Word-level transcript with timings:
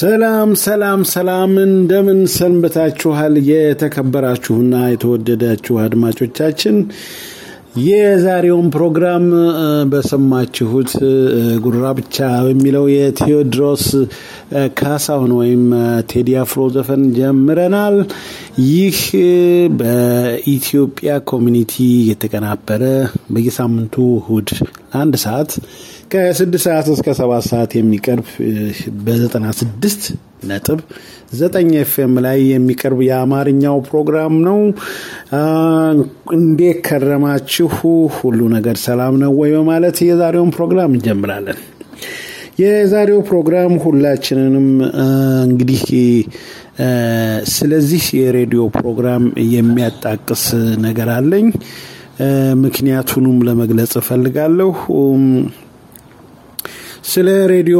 ሰላም 0.00 0.50
ሰላም 0.62 1.00
ሰላም፣ 1.12 1.52
እንደምን 1.62 2.20
ሰንበታችኋል? 2.34 3.34
የተከበራችሁና 3.48 4.74
የተወደዳችሁ 4.90 5.74
አድማጮቻችን 5.84 6.76
የዛሬውን 7.82 8.68
ፕሮግራም 8.74 9.24
በሰማችሁት 9.90 10.92
ጉራ 11.64 11.84
ብቻ 11.98 12.16
በሚለው 12.46 12.84
የቴዎድሮስ 12.92 13.84
ካሳሁን 14.80 15.32
ወይም 15.38 15.62
ቴዲ 16.10 16.30
አፍሮ 16.40 16.66
ዘፈን 16.76 17.04
ጀምረናል። 17.18 17.96
ይህ 18.68 18.98
በኢትዮጵያ 19.80 21.12
community 21.32 21.76
የተቀናበረ 22.10 22.82
በየሳምንቱ 23.34 23.96
እሁድ 24.18 24.50
ለአንድ 24.88 25.16
ሰዓት 25.24 25.52
ከስድስት 26.10 26.64
ሰዓት 26.66 26.86
እስከ 26.92 27.08
ሰባት 27.18 27.44
ሰዓት 27.50 27.72
የሚቀርብ 27.78 28.28
በዘጠና 29.04 29.46
ስድስት 29.60 30.02
ነጥብ 30.44 30.78
ዘጠኝ 31.32 31.68
ኤፍኤም 31.80 32.14
ላይ 32.24 32.38
የሚቀርብ 32.52 33.00
የአማርኛው 33.08 33.76
ፕሮግራም 33.88 34.34
ነው። 34.46 34.58
እንዴት 36.38 36.78
ከረማችሁ? 36.86 37.68
ሁሉ 38.16 38.40
ነገር 38.56 38.78
ሰላም 38.86 39.14
ነው 39.22 39.32
ወይ? 39.40 39.52
በማለት 39.58 39.98
የዛሬውን 40.08 40.50
ፕሮግራም 40.56 40.94
እንጀምራለን። 40.96 41.60
የዛሬው 42.60 43.20
ፕሮግራም 43.28 43.72
ሁላችንንም 43.84 44.66
እንግዲህ 45.44 45.82
ስለዚህ 47.54 48.04
የሬዲዮ 48.18 48.62
ፕሮግራም 48.76 49.24
የሚያጣቅስ 49.54 50.44
ነገር 50.84 51.08
አለኝ። 51.16 51.46
ምክንያቱንም 52.62 53.36
ለመግለጽ 53.48 53.92
እፈልጋለሁ። 54.00 54.72
ስለ 57.10 57.28
ሬዲዮ 57.52 57.78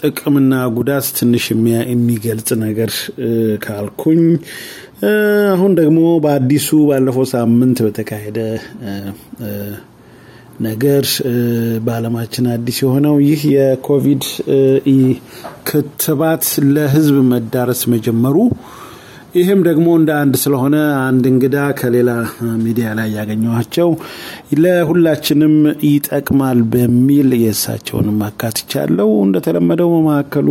ጥቅምና 0.00 0.54
ጉዳት 0.76 1.06
ትንሽ 1.18 1.44
የሚገልጽ 1.90 2.48
ነገር 2.62 2.90
ካልኩኝ 3.64 4.22
አሁን 5.52 5.72
ደግሞ 5.80 6.00
በአዲሱ 6.24 6.68
ባለፈው 6.88 7.26
ሳምንት 7.32 7.78
በተካሄደ 7.86 8.38
ነገር 10.66 11.04
በዓለማችን 11.86 12.46
አዲስ 12.54 12.78
የሆነው 12.84 13.16
ይህ 13.26 13.42
የኮቪድ 13.54 14.24
ክትባት 15.68 16.46
ለሕዝብ 16.74 17.16
መዳረስ 17.32 17.82
መጀመሩ 17.94 18.36
ይህም 19.34 19.60
ደግሞ 19.66 19.86
እንደ 19.98 20.10
አንድ 20.20 20.34
ስለሆነ 20.42 20.76
አንድ 21.02 21.24
እንግዳ 21.30 21.56
ከሌላ 21.78 22.10
ሚዲያ 22.62 22.86
ላይ 22.98 23.08
ያገኘኋቸው 23.16 23.88
ለሁላችንም 24.60 25.54
ይጠቅማል 25.88 26.60
በሚል 26.72 27.28
የእሳቸውንም 27.42 28.20
አካትቻለሁ። 28.28 29.10
እንደተለመደው 29.26 29.90
በመካከሉ 29.94 30.48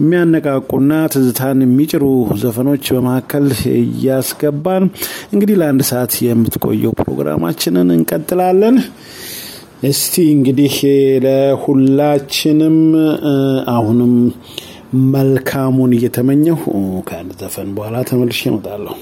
የሚያነቃቁና 0.00 0.92
ትዝታን 1.12 1.60
የሚጭሩ 1.64 2.04
ዘፈኖች 2.40 2.86
በመካከል 2.94 3.46
እያስገባን 3.76 4.84
እንግዲህ 5.32 5.56
ለአንድ 5.60 5.82
ሰዓት 5.90 6.14
የምትቆየው 6.26 6.94
ፕሮግራማችንን 7.00 7.90
እንቀጥላለን። 7.96 8.78
እስቲ 9.86 10.14
እንግዲህ 10.34 10.74
ለሁላችንም 11.26 12.76
አሁንም 13.74 14.14
መልካሙን 15.12 15.92
እየተመኘሁ 15.96 16.60
ከአንድ 17.08 17.32
ዘፈን 17.40 17.68
በኋላ 17.76 17.96
ተመልሼ 18.10 18.40
እመጣለሁ። 18.50 18.94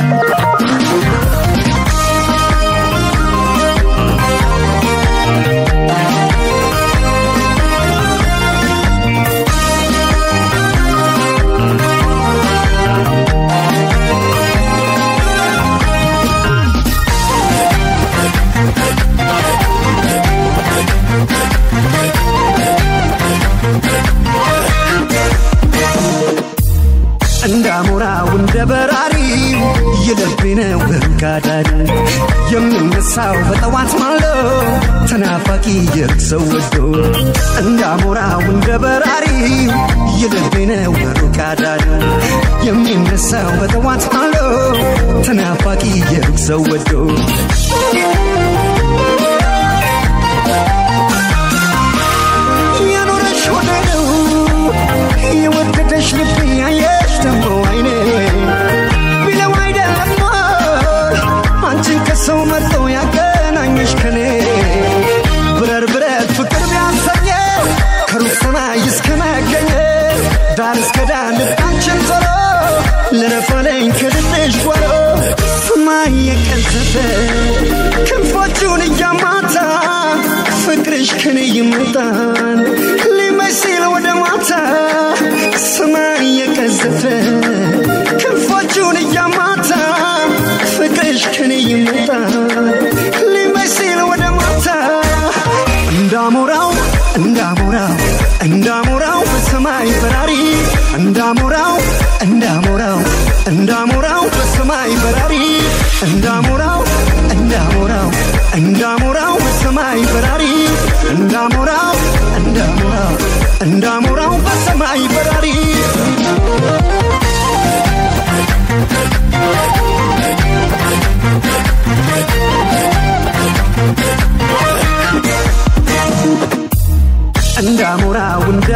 እንዳሞራው 0.00 1.07
የምነሳው 33.18 33.38
በጠዋት 33.46 33.92
ማለው 34.00 34.40
ተናፋቂ 35.10 35.64
የሰው 35.98 36.42
ወዶ 36.50 36.76
እንዳሞራው 37.62 38.42
እንደ 38.52 38.68
በራሪው 38.82 39.72
የልቤ 40.20 40.54
ነው 40.70 40.92
እርጋዳል 41.12 41.82
የሚነሳው 42.66 43.48
በጠዋት 43.60 44.04
ማለው 44.14 44.52
ተናፋቂ 45.26 45.82
የሰው 46.12 46.62
ወዶ 46.70 46.92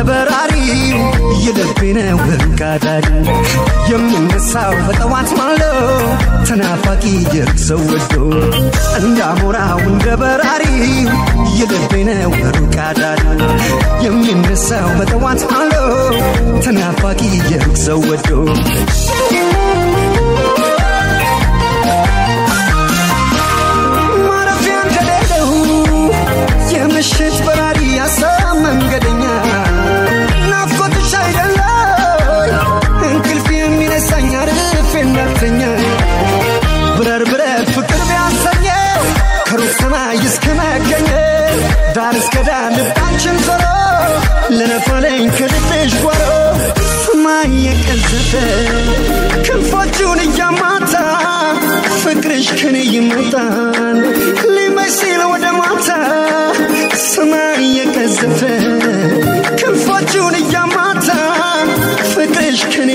በራሪው 0.08 0.98
የልቤ 1.44 1.80
ነው 1.98 2.18
እርጋዳል 2.34 3.06
የምነሳው 3.90 4.74
በጠዋት 4.86 5.30
ማለው 5.38 5.78
ተናፋቂ 6.48 7.04
የሰው 7.36 7.82
ወዶ 7.92 8.14
እንዳሞራው 9.00 9.80
እንደ 9.90 10.06
በራሪው 10.22 11.10
የልቤ 11.58 11.94
ነው 12.10 12.32
እርጋዳል 12.50 13.22
የሚነሳው 14.06 14.88
በጠዋት 15.00 15.42
ማለው 15.52 15.88
ተናፋቂ 16.66 17.20
የሰው 17.52 18.00
ወዶ 18.10 18.30
ማረፊያ 24.26 24.76
እንደሌለው 24.84 25.48
የምሽት 26.74 27.31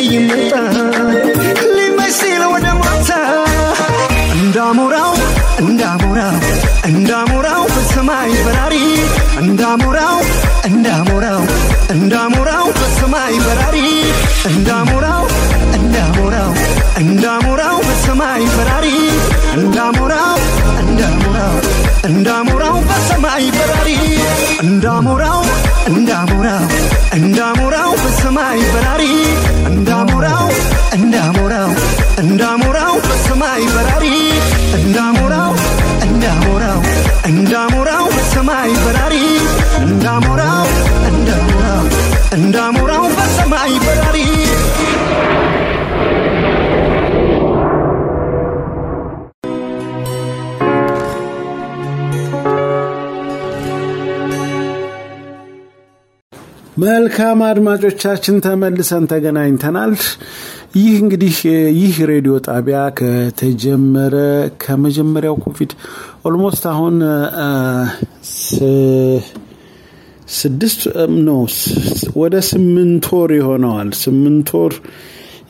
ይመጣል። 0.10 0.76
ሊመስል 1.78 2.44
ወደ 2.54 2.68
ማታ 2.82 3.10
እንዳሞራው 4.38 5.12
እንዳሞራው 5.62 6.36
እንዳሞራው 6.90 7.64
በሰማይ 7.76 8.32
በራሪ 8.46 8.76
እንዳሞራው 9.42 10.18
እንዳሞራው 10.70 11.42
እንዳሞራው 11.96 12.66
በሰማይ 12.78 13.36
በራሪ 13.46 13.78
እንዳሞራው 14.50 15.24
እንዳሞራው 15.78 16.52
እንዳሞራው 17.02 17.78
በሰማይ 17.88 18.44
በራሪ 18.56 18.88
እንዳሞራው 19.58 20.36
እንዳሞራው 20.84 21.56
እንዳሞራው 22.10 22.78
በሰማይ 22.90 23.46
በራሪ 23.58 23.92
እንዳሞራው 24.66 25.40
እንዳሞራው 25.92 26.64
እንዳሞራው 27.18 27.57
እንዳሞራው 42.38 43.06
በሰማይ 43.15 43.74
በራሪ 43.84 44.17
መልካም 56.77 57.39
አድማጮቻችን 57.46 58.36
ተመልሰን 58.46 59.06
ተገናኝተናል። 59.12 59.94
ይህ 60.77 60.96
እንግዲህ 61.03 61.36
ይህ 61.77 61.96
ሬዲዮ 62.10 62.34
ጣቢያ 62.48 62.79
ከተጀመረ 63.00 64.15
ከመጀመሪያው 64.63 65.36
ኮቪድ 65.46 65.72
almost 66.25 66.63
አሁን 66.74 66.96
ስድስት 70.36 70.81
ነው 71.27 71.41
ወደ 72.22 72.36
ስምንት 72.48 73.05
ወር 73.13 73.31
ይሆነዋል። 73.38 73.89
ስምንት 74.01 74.50
ወር 74.57 74.74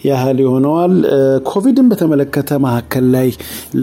ያህል 0.05 0.37
ይሆነዋል። 0.43 0.91
ኮቪድን 1.49 1.87
በተመለከተ 1.91 2.59
መካከል 2.65 3.05
ላይ 3.15 3.29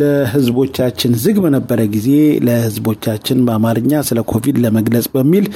ለህዝቦቻችን 0.00 1.12
ዝግ 1.22 1.36
በነበረ 1.44 1.80
ጊዜ 1.94 2.10
ለህዝቦቻችን 2.48 3.38
በአማርኛ 3.46 4.02
ስለ 4.08 4.20
ኮቪድ 4.32 4.58
ለመግለጽ 4.64 5.06
በሚል 5.14 5.46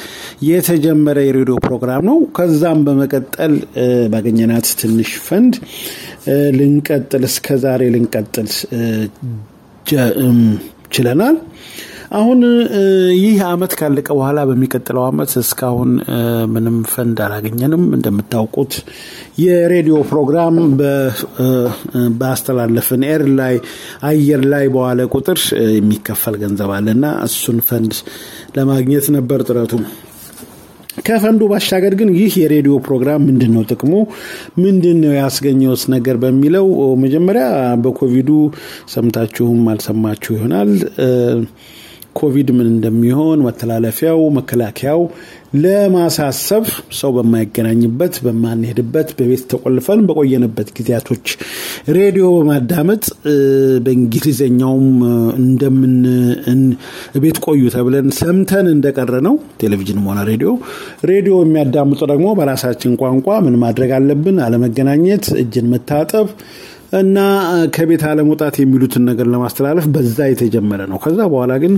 የተጀመረ 0.48 1.18
የሬዲዮ 1.26 1.56
ፕሮግራም 1.66 2.02
ነው። 2.10 2.18
ከዛም 2.38 2.80
በመቀጠል 2.88 3.54
ባገኘናት 4.14 4.68
ትንሽ 4.82 5.12
ፈንድ 5.28 5.54
ልንቀጥል 6.58 7.24
እስከ 7.30 7.58
ዛሬ 7.64 7.84
ልንቀጥል 7.94 8.48
ችለናል። 10.92 11.36
አሁን 12.10 12.38
ይህ 13.18 13.38
አመት 13.48 13.72
ካለቀ 13.78 14.08
በኋላ 14.18 14.38
በሚቀጥለው 14.48 15.02
አመት 15.08 15.32
እስካሁን 15.40 15.90
ምንም 16.54 16.76
ፈንድ 16.92 17.18
አላገኘንም። 17.24 17.84
እንደምታውቁት 17.96 18.74
የሬዲዮ 19.42 19.96
ፕሮግራም 20.10 20.56
በአስተላለፍን 22.20 23.02
air 23.10 23.24
ላይ 23.40 23.56
አየር 24.08 24.42
ላይ 24.52 24.66
በዋለ 24.74 25.08
ቁጥር 25.14 25.40
የሚከፈል 25.76 26.36
ገንዘብ 26.42 26.72
አለና 26.76 27.04
እሱን 27.26 27.58
ፈንድ 27.68 27.94
ለማግኘት 28.56 29.08
ነበር 29.16 29.42
ጥረቱ። 29.48 29.74
ከፈንዱ 31.06 31.42
ባሻገር 31.50 31.92
ግን 31.98 32.08
ይህ 32.16 32.32
የሬዲዮ 32.40 32.74
ፕሮግራም 32.86 33.20
ምንድን 33.28 33.52
ነው 33.56 33.62
ጥቅሙ፣ 33.70 33.92
ምንድን 34.62 34.96
ነው 35.04 35.12
ያስገኘውስ 35.18 35.82
ነገር 35.94 36.16
በሚለው 36.22 36.66
መጀመሪያ 37.04 37.44
በኮቪዱ 37.84 38.30
ሰምታችሁም 38.94 39.60
አልሰማችሁ 39.72 40.32
ይሆናል 40.36 40.72
ኮቪድ 42.18 42.48
ምን 42.56 42.68
እንደሚሆን 42.72 43.42
መተላለፊያው፣ 43.46 44.20
መከላከያው 44.36 45.00
ለማሳሰብ 45.62 46.64
ሰው 46.98 47.10
በማይገናኝበት 47.16 48.14
በማንሄድበት 48.24 49.08
በቤት 49.18 49.42
ተቆልፈን 49.52 50.00
በቆየንበት 50.08 50.68
ጊዜያቶች 50.78 51.26
ሬዲዮ 51.96 52.26
በማዳመጥ 52.38 53.04
በእንግሊዝኛውም 53.86 54.88
እንደምን 55.40 55.94
ቤት 57.24 57.38
ቆዩ 57.46 57.62
ተብለን 57.74 58.08
ሰምተን 58.20 58.68
እንደቀረ 58.74 59.14
ነው። 59.28 59.34
ቴሌቪዥንም 59.62 60.06
ሆነ 60.10 60.20
ሬዲዮ 60.30 60.50
ሬዲዮ 61.10 61.36
የሚያዳምጡ 61.42 62.00
ደግሞ 62.12 62.28
በራሳችን 62.38 62.98
ቋንቋ 63.02 63.38
ምን 63.46 63.56
ማድረግ 63.64 63.92
አለብን፣ 63.98 64.38
አለመገናኘት፣ 64.46 65.26
እጅን 65.42 65.68
መታጠብ 65.74 66.28
እና 66.92 67.18
ከቤት 67.74 68.02
አለመውጣት 68.10 68.54
የሚሉትን 68.60 69.02
ነገር 69.08 69.26
ለማስተላለፍ 69.32 69.86
በዛ 69.94 70.18
የተጀመረ 70.30 70.82
ነው። 70.92 70.98
ከዛ 71.04 71.18
በኋላ 71.32 71.52
ግን 71.62 71.74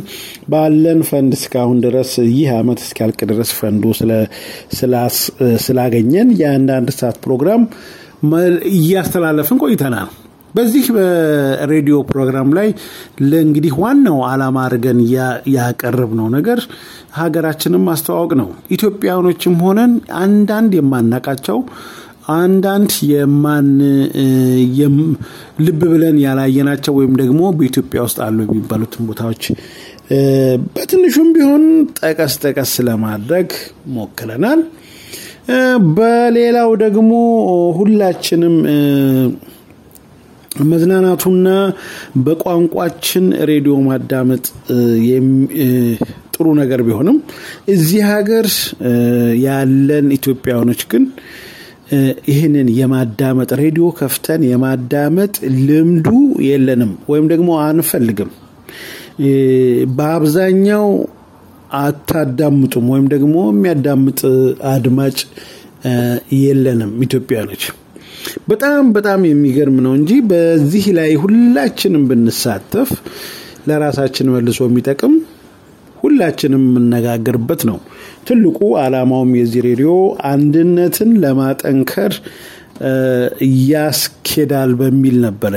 ባለን 0.53 1.01
ፈንድ 1.09 1.33
እስካሁን 1.39 1.79
ድረስ 1.87 2.13
ይህ 2.31 2.51
አመት 2.59 2.81
እስኪያልቅ 2.85 3.21
ድረስ 3.31 3.51
ፈንዱ 3.59 3.85
ስላገኘን 5.65 6.31
የአንዳንድ 6.41 6.91
ሰዓት 6.99 7.19
ፕሮግራም 7.25 7.65
እያስተላለፍን 8.73 9.61
ቆይተናል። 9.65 10.11
በዚህ 10.55 10.85
በሬዲዮ 10.95 11.97
ፕሮግራም 12.09 12.49
ላይ 12.57 12.69
ለእንግዲህ 13.25 13.73
ዋናው 13.83 14.19
ዓላማ 14.29 14.57
አድርገን 14.65 15.01
ያቀረብነው 15.55 16.29
ነገር 16.37 16.61
ሀገራችንን 17.17 17.85
ማስተዋወቅ 17.87 18.33
ነው። 18.41 18.49
ኢትዮጵያውያኖችም 18.77 19.55
ሆነን 19.65 19.93
አንዳንድ 20.23 20.73
የማናቃቸው 20.79 21.59
አንዳንድ 22.37 22.93
የማን 23.11 23.69
ልብ 25.67 25.81
ብለን 25.93 26.17
ያላየናቸው 26.25 26.93
ወይም 26.99 27.13
ደግሞ 27.21 27.41
በኢትዮጵያ 27.59 28.01
ውስጥ 28.07 28.19
አሉ 28.27 28.39
የሚባሉትን 28.47 29.07
ቦታዎች 29.11 29.45
በትንሹም 30.75 31.29
ቢሆን 31.37 31.65
ጠቀስ 32.01 32.35
ጠቀስ 32.45 32.73
ለማድረግ 32.89 33.51
ሞክረናል። 33.97 34.63
በሌላው 35.97 36.71
ደግሞ 36.83 37.13
ሁላችንም 37.79 38.57
መዝናናቱና 40.71 41.49
በቋንቋችን 42.25 43.27
ሬዲዮ 43.51 43.75
ማዳመጥ 43.87 44.45
ጥሩ 46.35 46.47
ነገር 46.61 46.81
ቢሆንም 46.87 47.19
እዚህ 47.75 48.03
ሀገር 48.13 48.47
ያለን 49.45 50.09
ኢትዮጵያውያኖች 50.19 50.83
ግን 50.93 51.05
ይህንን 52.31 52.69
የማዳመጥ 52.77 53.51
ሬዲዮ 53.61 53.87
ከፍተን 53.99 54.43
የማዳመጥ 54.49 55.33
ልምዱ 55.63 56.09
የለንም 56.47 56.93
ወይም 57.09 57.27
ደግሞ 57.33 57.51
አንፈልግም። 57.65 58.31
በአብዛኛው 59.95 60.87
አታዳምጡም 61.81 62.87
ወይም 62.93 63.07
ደግሞ 63.13 63.37
የሚያዳምጥ 63.51 64.21
አድማጭ 64.71 65.19
የለንም 66.41 66.93
ኢትዮጵያኖች። 67.07 67.65
በጣም 68.49 68.87
በጣም 68.93 69.21
የሚገርም 69.29 69.77
ነው 69.85 69.93
እንጂ 69.99 70.13
በዚህ 70.31 70.87
ላይ 70.99 71.11
ሁላችንም 71.23 72.03
ብንሳተፍ 72.11 72.91
ለራሳችን 73.69 74.31
መልሶ 74.35 74.61
የሚጠቅም 74.69 75.15
ሁላችንም 75.97 76.63
የምነጋገርበት 76.69 77.63
ነው። 77.71 77.79
ትልቁ 78.27 78.59
ዓላማውም 78.81 79.33
የዚህ 79.39 79.63
ሬዲዮ 79.67 79.93
አንድነትን 80.31 81.11
ለማጠንከር 81.23 82.15
ያስኬዳል 83.71 84.71
በሚል 84.79 85.17
ነበረ። 85.25 85.55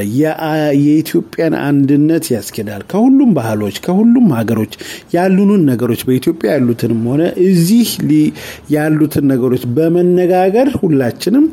የኢትዮጵያን 0.80 1.54
አንድነት 1.62 2.26
ያስኬዳል። 2.34 2.82
ከሁሉም 2.92 3.32
ባህሎች፣ 3.38 3.76
ከሁሉም 3.86 4.28
ሀገሮች 4.38 4.74
ያሉንን 5.16 5.62
ነገሮች 5.70 6.02
በኢትዮጵያ 6.08 6.50
ያሉትንም 6.56 7.02
ሆነ 7.12 7.22
እዚህ 7.48 7.90
ያሉትን 8.74 9.28
ነገሮች 9.34 9.64
በመነጋገር 9.78 10.70
ሁላችንም 10.82 11.46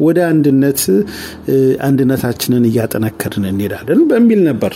ወደ 0.00 0.18
አንድነት 0.30 0.82
አንድነታችንን 1.86 2.66
እያጠነከርን 2.70 3.46
እንሄዳለን 3.52 4.02
በሚል 4.10 4.42
ነበር። 4.50 4.74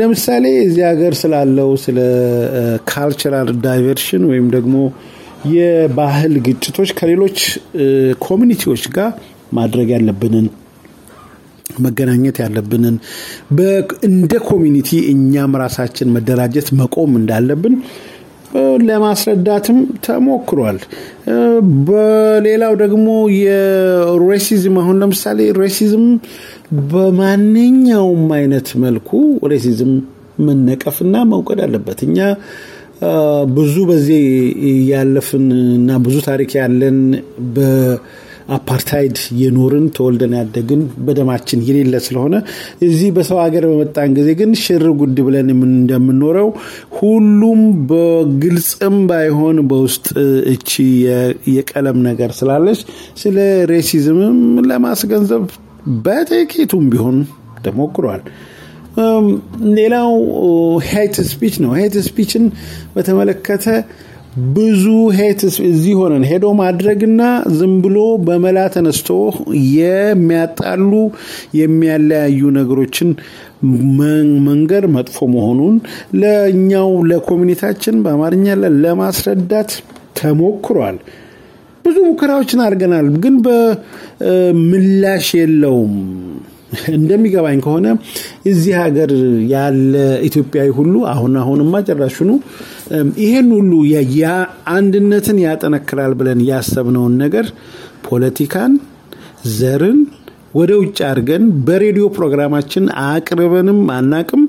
ለምሳሌ 0.00 0.44
እዚህ 0.64 0.82
ሀገር 0.90 1.14
ስላለው 1.20 1.70
ስለ 1.84 1.98
ካልቸራል 2.90 3.50
ዳይቨርሽን 3.60 4.24
ወይም 4.30 4.46
ደግሞ 4.50 4.76
የባህል 5.54 6.34
ግጭቶች 6.46 6.90
ከሌሎች 6.98 7.38
ኮሚኒቲዎች 8.26 8.84
ጋር 8.96 9.10
ማድረግ 9.52 9.88
ያለብንን 9.94 10.46
መገናኘት 11.80 12.36
ያለብንን 12.42 12.94
እንደ 14.08 14.34
ኮሚኒቲ 14.48 14.90
እኛም 15.12 15.54
ራሳችን 15.64 16.12
መደራጀት 16.16 16.68
መቆም 16.80 17.12
እንዳለብን 17.20 17.74
ለማስረዳትም 18.86 19.78
ተሞክሯል። 20.04 20.78
በሌላው 21.86 22.74
ደግሞ 22.82 23.06
የ 23.38 23.72
racism 23.72 24.76
አሁን 24.82 24.98
ለምሳሌ 25.02 25.48
racism 25.60 26.06
በማንኛውም 26.92 28.24
አይነት 28.38 28.68
መልኩ 28.84 29.10
racism 29.52 29.92
መነቀፍና 30.46 31.16
መወገድ 31.32 31.60
አለበት። 31.66 32.00
እኛ 32.06 32.18
ብዙ 33.56 33.74
በዚህ 33.88 34.22
ያለፍን 34.90 35.46
እና 35.76 35.98
ብዙ 36.04 36.16
ታሪክ 36.28 36.52
ያለን 36.60 36.98
በአፓርታይድ 38.48 39.16
የኖርን 39.40 39.86
ተወልደን 39.96 40.34
ያደግን 40.38 40.82
በደማችን 41.06 41.64
የሌለ 41.68 41.94
ስለሆነ 42.04 42.34
እዚህ 42.86 43.08
በሰው 43.16 43.38
ሀገር 43.42 43.64
በመጣን 43.70 44.14
ጊዜ 44.18 44.28
ግን 44.40 44.50
ሽር 44.62 44.84
ጉድ 45.00 45.18
ብለን 45.26 45.48
እንደምንኖረው 45.56 46.48
ሁሉም 46.98 47.60
በግልጽም 47.90 48.96
ባይሆን 49.10 49.58
በውስጥ 49.70 50.06
እቺ 50.52 50.70
የቀለም 51.54 51.98
ነገር 52.08 52.32
ስላለች 52.38 52.82
ስለ 53.18 53.36
ሬሲዝምም 53.72 54.38
ለማስገንዘብ 54.70 55.44
በጥቂቱም 56.04 56.84
ቢሆን 56.92 57.18
ተሞክሯል። 57.66 58.22
ሌላው 59.76 60.10
hate 60.86 61.16
speech 61.30 61.54
ነው። 61.62 61.72
hate 61.76 61.94
speech 62.06 62.34
ን 62.34 62.44
በተመለከተ 62.94 63.66
ብዙ 64.54 64.84
hate 65.18 65.40
እዚህ 65.66 65.92
ሆነን 65.98 66.24
ሄዶ 66.30 66.46
ማድረግና 66.58 67.22
ዝም 67.58 67.74
ብሎ 67.84 67.98
በመላ 68.26 68.58
ተነስቶ 68.74 69.08
የሚያጣሉ 69.76 70.90
የሚያለያዩ 71.60 72.50
ነገሮችን 72.58 73.10
መንገድ 74.48 74.84
መጥፎ 74.96 75.18
መሆኑን 75.34 75.76
ለእኛው 76.20 76.90
ለኮሚኒታችን 77.10 78.02
በአማርኛ 78.04 78.46
ለማስረዳት 78.84 79.72
ተሞክሯል። 80.20 80.98
ብዙ 81.84 81.96
ሙከራዎችን 82.06 82.62
አድርገናል፣ 82.64 83.08
ግን 83.24 83.34
በምላሽ 83.46 85.26
የለውም። 85.40 85.96
እንደሚገባኝ 86.94 87.58
ከሆነ 87.64 87.86
እዚህ 88.50 88.74
ሀገር 88.80 89.10
ያለ 89.52 89.94
ኢትዮጵያዊ 90.28 90.68
ሁሉ 90.78 90.94
አሁን 91.12 91.34
አሁንማ 91.42 91.82
ጨራሹኑ 91.88 92.30
ይሄን 93.22 93.48
ሁሉ 93.56 93.72
አንድነትን 94.72 95.38
ያጠነክራል 95.44 96.14
ብለን 96.20 96.40
ያሰብነውን 96.50 97.14
ነገር 97.24 97.48
ፖለቲካን፣ 98.08 98.72
ዘርን 99.54 99.98
ወደ 100.54 100.72
ውጭ 100.80 100.98
አድርገን 101.08 101.44
በሬዲዮ 101.66 102.04
ፕሮግራማችን 102.16 102.84
አቅርበንም 103.04 103.80
አናቅም። 103.96 104.42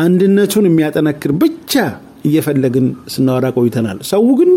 አንድነቱን 0.00 0.66
የሚያጠነክር 0.68 1.32
ብቻ 1.42 1.72
እየፈለግን 2.28 2.86
ስናወራ 3.14 3.46
ቆይተናል። 3.56 3.98
ሰው 4.10 4.24
ግን 4.38 4.50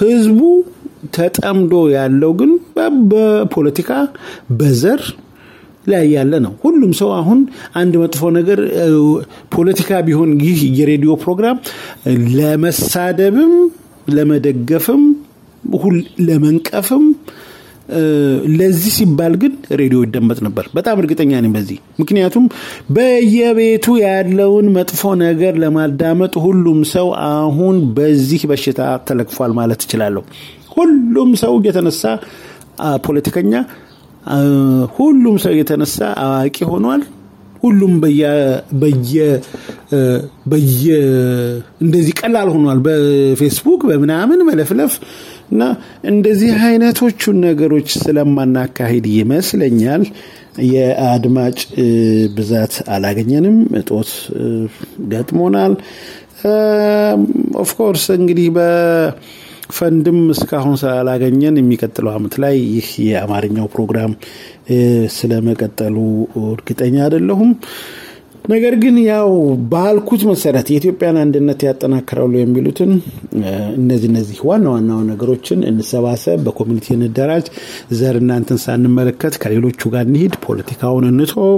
ህዝቡ 0.00 0.40
ተጠምዶ 1.16 1.74
ያለው 1.96 2.32
ግን 2.40 2.52
በፖለቲካ 3.10 3.90
በዘር 4.58 5.02
ላይ 5.90 6.04
ያለ 6.14 6.34
ነው። 6.44 6.52
ሁሉም 6.64 6.92
ሰው 7.00 7.10
አሁን 7.16 7.40
አንድ 7.80 7.94
መጥፎ 8.02 8.30
ነገር 8.38 8.60
ፖለቲካ 9.54 10.00
ቢሆን 10.06 10.32
ይህ 10.46 10.60
የሬዲዮ 10.78 11.12
ፕሮግራም 11.24 11.58
ለመሳደብም፣ 12.38 13.54
ለመደገፍም፣ 14.08 15.04
ለመንቀፍም 16.26 17.04
ለዚህ 18.56 18.92
ሲባል 18.96 19.34
ግን 19.42 19.52
ሬዲዮ 19.80 19.98
ይደመጥ 20.04 20.38
ነበር። 20.46 20.64
በጣም 20.74 20.96
እርግጠኛ 21.02 21.30
ነኝ 21.44 21.52
በዚህ 21.54 21.78
ምክንያቱም 22.00 22.44
በየቤቱ 22.96 23.86
ያለውን 24.02 24.66
መጥፎ 24.74 25.12
ነገር 25.22 25.54
ለማዳመጥ 25.62 26.34
ሁሉም 26.44 26.80
ሰው 26.92 27.08
አሁን 27.28 27.76
በዚህ 27.96 28.42
በሽታ 28.50 28.80
ተለክፏል 29.08 29.52
ማለት 29.60 29.82
እችላለሁ። 29.86 30.24
ሁሉም 30.76 31.30
ሰው 31.42 31.54
እየተነሳ 31.60 32.02
ፖለቲከኛ 33.06 33.54
ሁሉም 34.96 35.36
ሰው 35.42 35.54
የተነሳ 35.58 35.96
አዋቂ 36.24 36.58
ሆኗል። 36.70 37.02
ሁሉም 37.62 37.92
በየ 38.02 38.22
እንደዚህ 41.82 42.12
ቀላል 42.20 42.48
ሆኗል። 42.54 42.78
በፌስቡክ 42.86 43.80
በምናምን 43.88 44.40
መለፍለፍ 44.48 44.92
እና 45.52 45.62
እንደዚህ 46.10 46.52
አይነቶቹን 46.64 47.38
ነገሮች 47.46 47.88
ስለማናካሄድ 47.98 49.06
ይመስለኛል 49.14 50.04
የአድማጭ 50.68 51.58
ብዛት 52.36 52.74
አላገኘንም፣ 52.94 53.58
እጦት 53.80 54.12
ገጥሞናል። 55.12 55.74
of 57.62 57.72
course 57.72 58.04
እንግዲህ 58.16 58.48
ፈንድም 59.70 60.18
እስካሁን 60.32 60.74
ስላላገኘን 60.80 61.58
የሚቀጥለው 61.58 62.10
አመት 62.14 62.34
ላይ 62.42 62.56
ይህ 62.70 62.88
የአማርኛው 63.06 63.66
ፕሮግራም 63.74 64.12
ስለመቀጠሉ 65.16 65.96
እርግጠኛ 66.46 66.96
አይደለሁም። 67.04 67.50
ነገር 68.48 68.74
ግን 68.82 68.96
ያው 69.04 69.30
ባልኩት 69.72 70.22
መሰረት 70.28 70.66
የኢትዮጵያን 70.72 71.16
አንድነት 71.22 71.60
ያጠናክራሉ 71.66 72.32
የሚሉትን 72.38 72.90
እነዚህ 73.78 74.06
እነዚህ 74.10 74.38
ዋና 74.48 74.66
ዋና 74.74 74.92
ነገሮችን 75.10 75.60
እንሰባሰብ፣ 75.70 76.38
በኮሚኒቲ 76.46 76.86
እንደራጅ፣ 76.98 77.46
ዘረኝነትን 77.98 78.60
ሳንመለከት 78.62 79.34
ከሌሎቹ 79.42 79.90
ጋር 79.94 80.04
እንሂድ፣ 80.08 80.36
ፖለቲካውን 80.46 81.06
እንተው፣ 81.10 81.50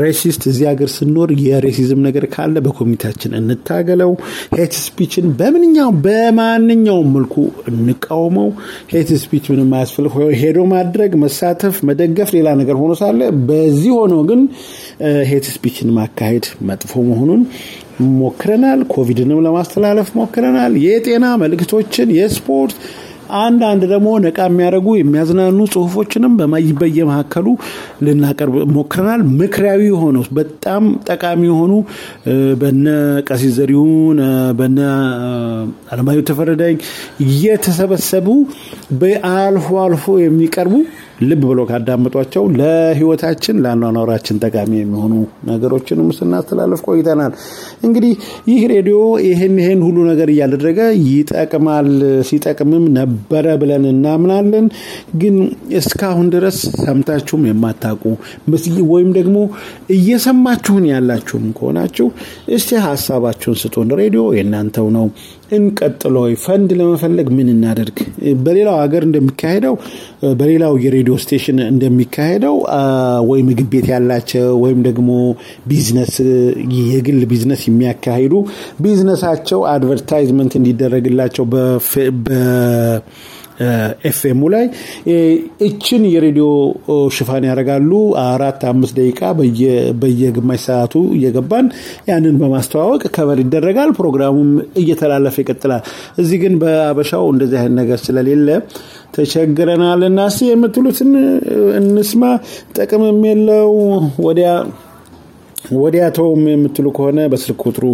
racist 0.00 0.44
እዚህ 0.50 0.66
ሀገር 0.70 0.90
ስንኖር 0.96 1.32
የ 1.46 1.60
racism 1.60 2.00
ነገር 2.06 2.26
ካለ 2.34 2.54
በኮሚኒቲያችን 2.66 3.34
እንታገለው፣ 3.40 4.12
hate 4.54 4.76
speech 4.84 5.16
ን 5.16 5.26
በምንኛው 5.40 5.90
በማንኛውም 6.06 7.10
መልኩ 7.16 7.34
እንቃወመው። 7.72 8.48
hate 8.94 9.10
speech 9.22 9.44
ምንም 9.52 9.74
አያስፈልግ 9.78 10.14
ሄዶ 10.42 10.58
ማድረግ 10.74 11.12
መሳተፍ፣ 11.24 11.76
መደገፍ 11.90 12.30
ሌላ 12.36 12.48
ነገር 12.60 12.78
ሆኖ 12.82 12.92
ሳለ 13.02 13.20
በዚህ 13.48 13.92
ሆኖ 13.98 14.14
ግን 14.30 14.40
hate 15.30 15.44
speech 15.52 15.81
ን 15.81 15.90
ማካሄድ 16.20 16.46
መጥፎ 16.68 16.92
መሆኑን 17.08 17.42
ሞክረናል። 18.18 18.80
ኮቪድንም 18.92 19.38
ለማስተላለፍ 19.46 20.08
ሞክረናል። 20.18 20.72
የጤና 20.84 21.26
መልእክቶችን፣ 21.42 22.08
የስፖርት 22.16 22.74
አንዳንድ 23.38 23.82
ደግሞ 23.92 24.08
ነቃ 24.24 24.38
የሚያደርጉ 24.48 24.88
የሚያዝናኑ 24.96 25.58
ጽሁፎችንም 25.72 26.32
በየመካከሉ 26.80 27.46
ልናቀርብ 28.06 28.54
ሞክረናል። 28.76 29.20
ምክራዊ 29.40 29.82
የሆኑ 29.90 30.16
በጣም 30.38 30.82
ጠቃሚ 31.08 31.42
የሆኑ 31.50 31.72
በነ 32.62 32.86
ቀሲስ 33.28 33.52
ዘሪሁን 33.58 34.18
በነ 34.60 34.78
አለማየሁ 35.92 36.24
ተፈረዳኝ 36.30 36.76
እየተሰበሰቡ 37.26 38.28
በአልፎ 39.00 39.68
አልፎ 39.84 40.18
የሚቀርቡ 40.24 40.74
ልብ 41.20 41.42
ብሎ 41.44 41.60
ካዳመጧቸው 41.68 42.44
ለህይወታችን 42.58 43.56
ለአኗኗራችን 43.64 44.36
ጠቃሚ 44.44 44.72
የሚሆኑ 44.78 45.14
ነገሮችንም 45.50 46.08
ስናስተላለፍ 46.16 46.80
ቆይተናል። 46.86 47.32
እንግዲህ 47.86 48.12
ይህ 48.50 48.62
ሬዲዮ 48.72 48.98
ይህን 49.26 49.54
ይህን 49.62 49.80
ሁሉ 49.86 49.98
ነገር 50.10 50.28
እያደረገ 50.34 50.78
ይጠቅማል፣ 51.08 51.88
ሲጠቅምም 52.28 52.84
ነበረ 52.96 53.46
ብለን 53.62 53.84
እናምናለን። 53.92 54.66
ግን 55.20 55.36
እስካሁን 55.80 56.28
ድረስ 56.34 56.58
ሰምታችሁም 56.82 57.44
የማታውቁ 57.48 58.04
ወይም 58.90 59.10
ደግሞ 59.18 59.36
እየሰማችሁን 59.94 60.86
ያላችሁም 60.90 61.46
ከሆናችሁ 61.56 62.08
እስቲ 62.54 62.70
ሀሳባችሁን 62.86 63.58
ስጡን። 63.62 63.88
ሬዲዮ 64.00 64.24
የእናንተው 64.36 64.88
ነው። 64.96 65.06
እንቀጥሎ 65.50 66.16
ፈንድ 66.42 66.70
ለመፈለግ 66.78 67.28
ምን 67.36 67.48
እናደርግ? 67.52 67.96
በሌላው 68.44 68.76
ሀገር 68.82 69.02
እንደሚካሄደው 69.06 69.74
በሌላው 70.40 70.74
የሬዲዮ 70.84 71.14
station 71.24 71.58
እንደሚካሄደው 71.66 72.56
ወይ 73.30 73.40
ምግብ 73.48 73.68
ቤት 73.72 73.86
ያላቸው 73.92 74.48
ወይም 74.64 74.80
ደግሞ 74.88 75.08
ቢዝነስ 75.70 76.14
የግል 76.90 77.20
ቢዝነስ 77.32 77.62
የሚያካሂዱ 77.68 78.34
ቢዝነሳቸው 78.84 79.60
advertisement 79.72 80.54
እንዲደረግላቸው 80.60 81.46
ኤፍኤሙ 84.10 84.42
ላይ 84.54 84.64
እቺን 85.66 86.02
የሬዲዮ 86.12 86.46
ሽፋን 87.16 87.46
ያደርጋሉ። 87.48 87.90
አራት 88.24 88.62
አምስት 88.70 88.94
ደቂቃ 88.98 89.20
በየግማሽ 90.02 90.62
ሰዓቱ 90.68 90.94
እየገባን 91.16 91.66
ያንን 92.10 92.36
በማስተዋወቅ 92.40 93.02
cover 93.16 93.40
ይደረጋል። 93.44 93.92
ፕሮግራሙም 93.98 94.50
እየተላለፈ 94.80 95.36
ይቀጥላል። 95.42 95.82
እዚህ 96.18 96.38
ግን 96.44 96.54
በአበሻው 96.62 97.26
እንደዚህ 97.32 97.58
አይነት 97.60 97.76
ነገር 97.80 98.00
ስለሌለ 98.04 98.48
ተቸግረናል 99.16 100.02
እና 100.08 100.18
የምትሉትን 100.50 101.10
እንስማ። 101.80 102.22
ጥቅምም 102.76 103.20
የለው 103.28 103.70
ወዲያ 104.26 104.50
ወዲያ 105.76 106.04
ተውም 106.16 106.42
የምትሉ 106.50 106.86
ከሆነ 106.96 107.18
በስልክ 107.32 107.60
ቁጥሩ 107.66 107.84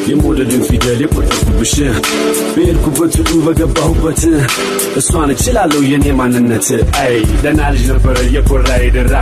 የመውደድን 0.08 0.62
ፊደል 0.68 1.00
የቆጠርኩብሽ 1.04 1.74
በሄድኩበት 2.54 3.14
ሁሉ 3.20 3.40
በገባሁበት 3.46 4.22
እሷን 5.00 5.32
እችላለሁ 5.34 5.80
የኔ 5.90 6.06
ማንነት። 6.18 6.68
አይ 7.02 7.14
ደና 7.44 7.60
ልጅ 7.74 7.84
ነበረ 7.92 8.16
የኮራ 8.36 8.68
የደራ 8.84 9.14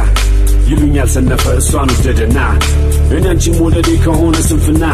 ይሉኛል 0.71 1.09
ሰነፈ 1.15 1.45
እሷን 1.61 1.91
ወደደና 1.97 2.39
እኔ 3.11 3.25
አንቺን 3.31 3.57
መውደዴ 3.61 3.91
ከሆነ 4.05 4.37
ስንፍና 4.49 4.85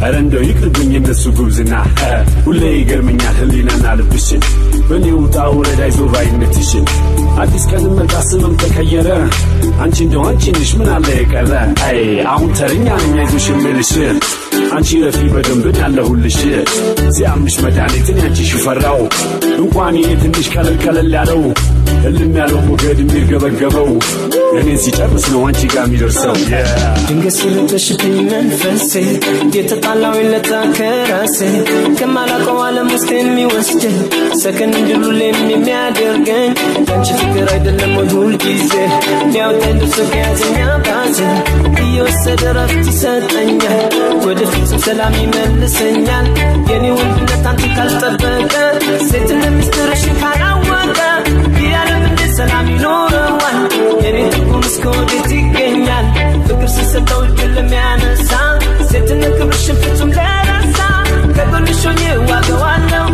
ኧረ 0.00 0.14
እንደው 0.22 0.42
ይቅርብኝ 0.48 0.90
የነሱ 0.96 1.24
ጉብዝና። 1.38 1.74
ሁሌ 2.46 2.62
ይገርመኛል 2.74 3.36
ህሊናና 3.40 3.94
ልብሽን 4.00 4.42
በእኔ 4.88 5.06
ውጣ 5.16 5.36
ውረድ 5.54 5.80
አይዞ 5.86 5.98
አዲስ 7.40 7.64
ቀን 7.70 7.82
መጣ 7.96 8.14
ስምም 8.28 8.52
ተቀየረ 8.60 9.08
አንቺ 9.82 9.96
እንደው 10.04 10.22
አንቺ 10.28 10.44
ነሽ 10.56 10.70
ምን 10.78 10.88
አለ 10.94 11.06
የቀረ? 11.16 11.50
አይ 11.86 11.98
አሁን 12.32 12.50
ተረኛ 12.58 12.86
ነኝ 13.02 13.16
አይዞሽ 13.22 13.46
የምልሽ 13.52 13.90
አንቺ 14.75 14.99
ረፊ 15.05 15.21
በደንብ 15.33 15.65
ያለሁልሽ 15.81 16.37
ሲያምሽ 17.15 17.55
መድኃኒትን 17.63 18.19
ያንቺ 18.23 18.39
ሽፈራው 18.51 19.01
እንኳን 19.57 19.97
ይሄ 20.01 20.09
ትንሽ 20.23 20.47
ቀለል 20.55 20.77
ቀለል 20.85 21.09
ያለው 21.17 21.41
እልም 22.09 22.33
ያለው 22.39 22.59
ሞገድ 22.67 22.99
የሚርገበገበው 23.03 23.89
እኔን 24.52 24.78
ሲጨርስ 24.82 25.24
ነው 25.32 25.40
አንቺ 25.46 25.60
ጋር 25.72 25.84
የሚደርሰው. 25.86 26.34
ድንገት 27.06 27.34
ሲረበሽብኝ 27.38 28.16
መንፈሴ 28.30 28.92
የተጣላው 29.56 30.16
ለታ 30.32 30.50
ከራሴ 30.76 31.38
ከማላውቀው 31.98 32.58
ዓለም 32.66 32.88
ውስጥ 32.94 33.08
የሚወስድ 33.16 33.84
ሰከን 34.42 34.72
እንድሉሌም 34.80 35.38
የሚያደርገኝ። 35.52 36.52
ያንቺ 36.88 37.08
ፍቅር 37.20 37.48
አይደለም 37.54 37.92
ወይ 37.98 38.08
ሁልጊዜ? 38.14 38.72
ሊያወጣኝ 39.32 39.76
ደርሶ 39.82 39.98
ከያዘኛ 40.12 40.58
ባዜ 40.86 41.18
እየወሰደ 41.84 42.42
ረፍት 42.58 42.86
ይሰጠኛል። 42.92 43.82
ወደ 44.26 44.40
ፍጹም 44.52 44.80
ሰላም 44.86 45.16
ይመልሰኛል። 45.22 46.28
የኔ 46.70 46.84
ወንድነት 46.98 47.44
አንቺ 47.52 47.62
ካልጠበቀ 47.76 48.54
ሴትነት 49.10 49.52
ምስጢርሽን 49.58 50.16
ካላወቀ 50.22 50.98
ዓለም 51.78 52.02
እንዴት 52.08 52.32
ሰላም 52.38 52.66
ይኖረዋል 52.72 53.05
የኔ 54.26 54.34
ትርጉም 54.34 54.62
እስከ 54.68 54.84
ወዴት 54.94 55.28
ይገኛል 55.34 56.06
ፍቅር 56.46 56.68
ሲሰጠው 56.74 57.20
እጅን 57.26 57.50
ለሚያነሳ 57.56 58.30
ሴትነት 58.90 59.34
ክብርሽን 59.38 59.76
ፍጹም 59.82 60.10
ለረሳ 60.18 60.78
ከጎንሽ 61.36 61.82
ሆኜ 61.88 62.00
ዋገዋለሁ 62.30 63.05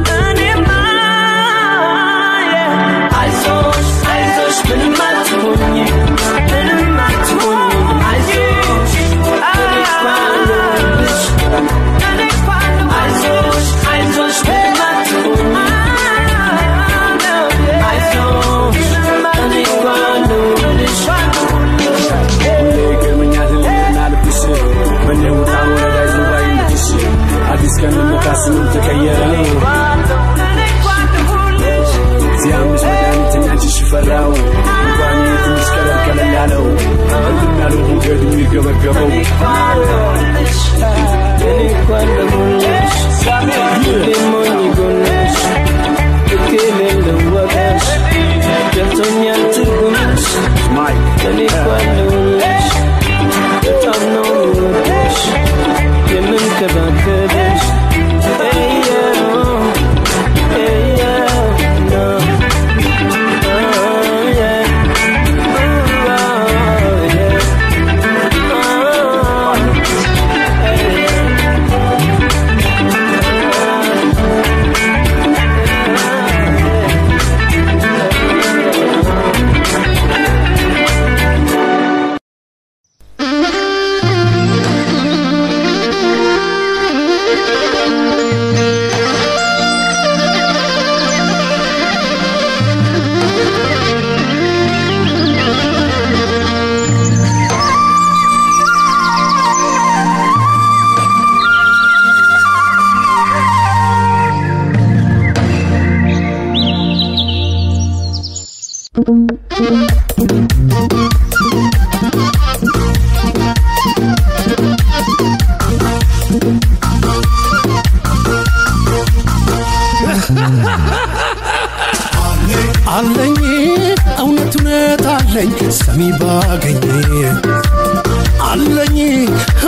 go. 38.83 39.52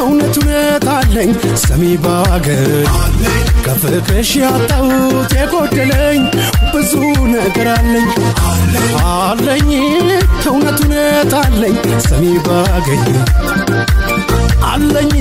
እውነት 0.05 0.37
እውነት 0.39 0.87
አለኝ። 0.95 1.31
ሰሚ 1.63 1.83
ባገኝ 2.05 2.89
ከፍቅርሽ 3.67 4.31
ያጣሁት 4.43 5.33
የጎደለኝ 5.39 6.23
ብዙ 6.75 6.93
ነገር 7.35 7.69
አለኝ። 7.75 8.11
አለኝ 9.11 9.71
እውነት 10.47 10.47
እውነት 10.53 11.35
አለኝ። 11.41 11.79
ሰሚ 12.09 12.25
ባገኝ 12.47 13.05
አለኝ 14.67 15.13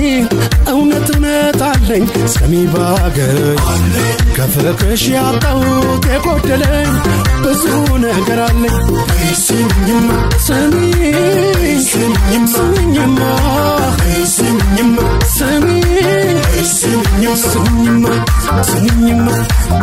እውነት 0.72 1.08
እውነት 1.14 1.60
አለኝ 1.68 2.04
ሰሚ 2.34 2.52
ባገኝ። 2.74 3.58
ከፍቅርሽ 4.36 5.04
ያጣሁት 5.14 6.04
የጎደለኝ 6.12 6.90
ብዙ 7.44 7.64
ነገር 8.04 8.40
አለኝ። 8.46 8.76
ስሚኝማ 9.42 10.08
ስሚኝ 10.46 11.00
ስሚኝማ 11.84 13.20
ስሚኝማ 14.34 14.98
ስሚኝ 15.34 15.84
ስሚኝማ 17.44 18.06
ስሚኝማ 18.70 19.26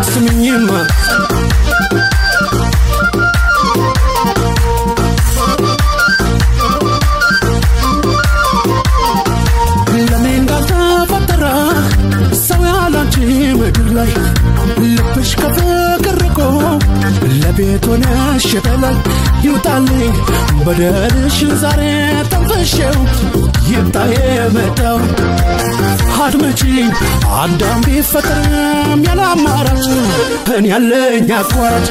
ስሚኝማ 0.10 0.70
በላይ 18.66 18.96
ይውጣልኝ 19.46 20.14
በደልሽን 20.66 21.52
ዛሬ 21.62 21.82
ተንፈሼው 22.32 22.98
ይምጣ 23.70 23.96
የመጣው 24.14 24.98
አድመጪኝ 26.24 26.90
አዳም 27.40 27.80
ቢፈጠርም 27.86 29.02
ያለ 29.08 29.22
አማራጭ 29.30 29.86
እኔ 30.56 30.66
ያለኝ 30.74 31.30
አቋራጭ 31.40 31.88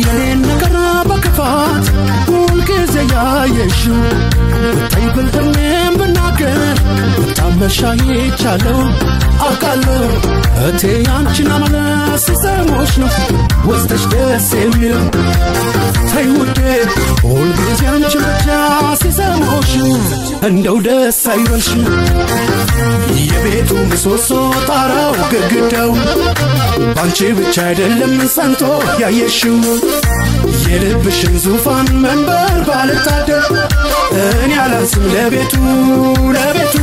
የኔን 0.00 0.40
ነገር 0.48 0.74
በክፋት 1.10 1.86
ሁልጊዜ 2.28 2.94
ያየሽው 3.12 4.00
ብታይ 4.74 5.06
ብልጥሜም 5.14 5.94
ብናገር 6.00 6.58
ብታመሻይቻለሁ 7.18 8.78
አውቃለሁ። 9.42 10.02
እቴ 10.64 10.82
አንቺን 11.14 11.50
አመለስ 11.54 12.24
ሲሰሞች 12.26 12.92
ነው 13.02 13.10
ወስደሽ 13.68 14.04
ደስ 14.12 14.48
የሚለው 14.58 15.04
ተይ 16.10 16.26
ውዴ። 16.34 16.58
ሁልጊዜ 17.24 17.80
አንቺን 17.90 18.24
ብቻ 18.28 18.46
ሲሰሞሽ 19.00 19.72
እንደው 20.48 20.76
ደስ 20.86 21.20
አይበልሽ 21.32 21.68
የቤቱ 23.24 23.70
ምሰሶ 23.90 24.30
ጣራው 24.68 25.12
ግድግዳው 25.32 25.90
ባንቺ 26.96 27.18
ብቻ 27.38 27.56
አይደለም 27.68 28.14
ጸንቶ 28.34 28.62
ያየሽው። 29.02 29.58
የልብሽን 30.64 31.34
ዙፋን 31.44 31.88
መንበር 32.02 32.58
ባልታደር 32.68 33.46
እኔ 34.36 34.52
አላንስም 34.64 35.04
ለቤቱ 35.14 35.54
ለቤቱ። 36.36 36.74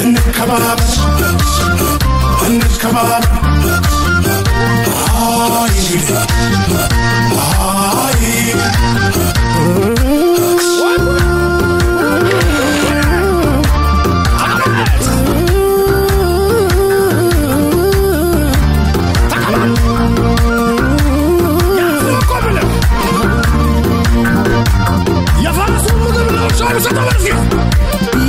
እንከባበር 0.00 0.80
እንከባበር 2.46 3.24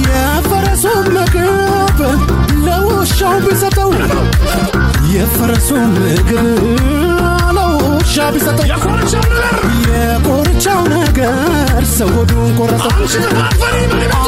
የፈረሱን 0.05 1.07
ምግብ 1.15 2.01
ለውሻው 2.67 3.37
ቢሰጠው 3.45 3.91
የፈረሱን 5.14 5.92
ምግብ 5.96 6.48
ለውሻ 7.58 8.16
ቢሰጠው 8.34 8.66
የኮርቻው 9.88 10.82
ነገር 10.96 11.36
ሰው 11.96 12.10
ሆዱን 12.16 12.50
ቆረጠው 12.60 12.92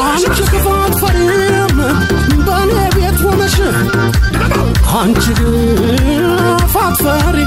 አንቺ 0.06 0.26
ክፋት 0.50 0.94
ፈሪም 1.02 1.78
በእኔ 2.46 2.72
ቤት 2.96 3.18
ሆነሽ 3.24 3.56
አንቺ 5.00 5.24
ክፋት 5.40 6.96
ፈሪ 7.04 7.38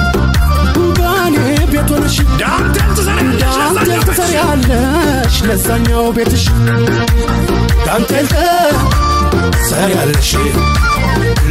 በእኔ 0.97 1.35
ቤት 1.73 1.91
ሆነሽ 1.95 2.17
ዳንቴል 2.41 2.91
ትሰሪያለሽ 4.09 5.37
ለዛኛው 5.49 6.05
ቤትሽ 6.17 6.45
ዳንቴል 7.87 8.29
ትሰሪያለሽ 9.55 10.31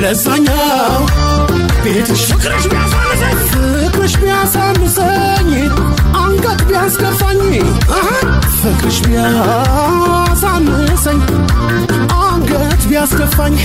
ለዛኛው 0.02 1.00
ቤትሽ 1.84 2.22
ፍቅርሽ 2.32 2.64
ፍቅርሽ 3.50 4.14
ቢያሳንሰኝ 4.22 5.50
አንገት 6.22 6.60
ቢያስገፋኝ 6.68 7.40
ፍቅርሽ 8.58 8.98
ቢያሳንሰኝ 9.06 10.08
አንገት 12.22 12.82
ቢያስገፋኝ 12.90 13.56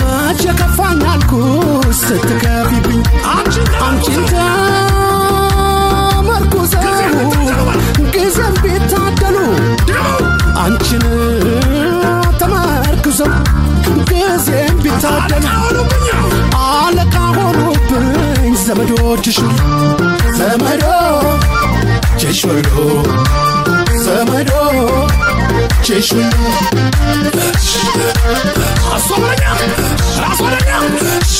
መቼ 0.00 0.42
ከፋኝ 0.60 1.00
አልኩሽ 1.12 1.46
ስትከፊብኝ? 2.00 3.00
አንቺን 3.32 3.68
ተመርኩዘው 6.28 7.28
ጊዜም 8.14 8.54
ቢታደሉ 8.62 9.36
አንቺን 10.62 11.04
ተመርኩዘው 12.40 13.32
ጊዜም 14.09 14.75
ቢታደሉ 14.83 15.45
አለቃ 16.65 17.15
ሆኑብኝ 17.37 18.13
ዘመዶችሽ 18.63 19.37
ዘመዶችሽ 20.39 21.61
ሁሉ 22.45 22.75
ዘመዶችሽ 24.05 24.89
ሁሉ 26.13 26.33
አሶበኛ 28.93 29.43
ራሶበኛ 30.19 30.69
መሄድሽ 30.85 31.33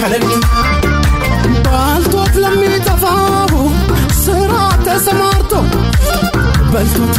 ቀን 0.00 0.24
ባልቶት 1.66 2.34
ለሚጠፋው 2.42 3.52
ስራ 4.22 4.52
ተሰማርቶ 4.86 5.52
በልቶት 6.72 7.16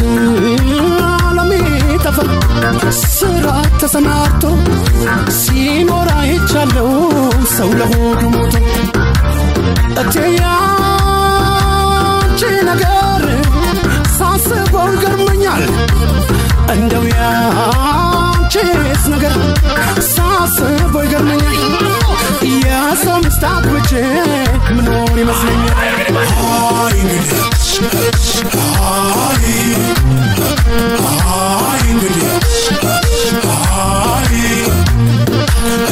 ለሚጠፋ 1.38 2.18
ስራ 3.12 3.48
ተሰማርቶ 3.82 4.44
ሲኖር 5.40 6.10
አይቻለው 6.20 6.92
ሰው 7.58 7.72
ለሆዱ 7.80 8.22
ሞቶ 8.36 8.56
እቴ 10.04 10.16
ያንቺ 10.40 11.62
ነገር 12.70 13.03
ሳስበው 14.46 14.88
ይገርመኛል 14.94 15.64
እንደው 16.74 17.04
ያንቺስ 17.12 18.64
ነገር 19.14 19.36
ሳስበው 20.10 21.04
ይገርመኛል 21.06 21.58
የሰው 22.64 23.18
ሚስት 23.26 23.44
አግብቼ 23.52 23.92
ምኖር 24.76 25.16
ይመስለኛል 25.22 25.78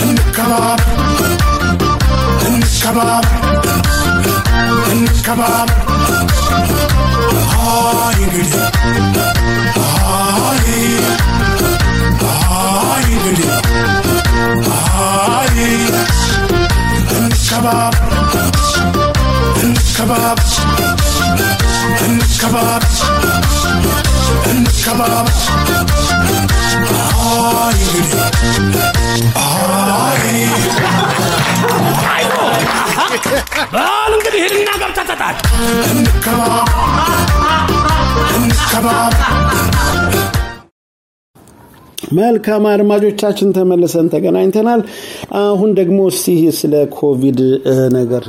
እንከባብ! 0.04 0.82
እንግዲህ 2.48 3.61
kabam 5.32 5.68
Haydi 7.56 8.44
Haydi 9.80 10.82
Haydi 12.50 13.48
Haydi 14.70 15.70
Hınç 17.10 17.50
kabap 17.50 17.96
Hınç 19.62 19.98
kabap 19.98 20.40
Hınç 22.00 22.42
kabap 22.42 22.84
Hınç 24.46 24.86
kabap 24.86 25.30
Haydi 27.18 28.02
Haydi 29.36 30.91
በል 33.74 34.12
እንግዲህ 34.18 34.42
ሂድና 34.46 34.70
ገብተህ 34.82 35.06
ተጣል። 35.12 35.36
መልካም 42.16 42.64
አድማጮቻችን 42.70 43.50
ተመልሰን 43.58 44.08
ተገናኝተናል። 44.14 44.82
አሁን 45.42 45.70
ደግሞ 45.78 46.00
እስቲ 46.12 46.28
ስለ 46.60 46.74
ኮቪድ 46.96 47.40
ነገር 47.96 48.24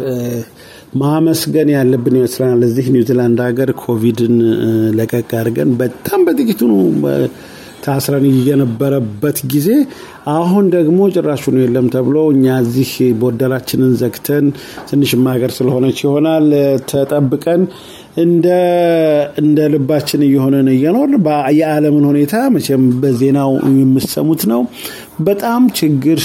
ማመስገን 1.02 1.68
ያለብን 1.74 2.16
ይመስለናል። 2.18 2.62
እዚህ 2.68 2.86
ኒውዚላንድ 2.94 3.38
ሀገር 3.46 3.70
ኮቪድን 3.82 4.34
ለቀቅ 4.98 5.30
አድርገን 5.40 5.70
በጣም 5.80 6.20
በጥቂቱ 6.26 6.60
ነው 6.72 6.80
ታስረን 7.84 8.26
የነበረበት 8.48 9.38
ጊዜ 9.52 9.68
አሁን 10.34 10.64
ደግሞ 10.74 10.98
ጭራሹን 11.14 11.56
የለም 11.62 11.86
ተብሎ 11.94 12.18
እኛ 12.34 12.56
እዚህ 12.64 12.90
ቦርደራችንን 13.22 13.92
ዘግተን 14.02 14.46
ትንሽም 14.88 15.24
ሀገር 15.32 15.52
ስለሆነች 15.56 15.98
ይሆናል 16.04 16.46
ተጠብቀን 16.92 17.62
እንደ 19.40 19.58
ልባችን 19.72 20.22
እየሆነን 20.26 20.68
እየኖር 20.74 21.10
የዓለምን 21.58 22.06
ሁኔታ 22.10 22.34
መቼም 22.54 22.84
በዜናው 23.02 23.52
የምሰሙት 23.78 24.42
ነው። 24.52 24.62
በጣም 25.26 25.62
ችግር 25.78 26.20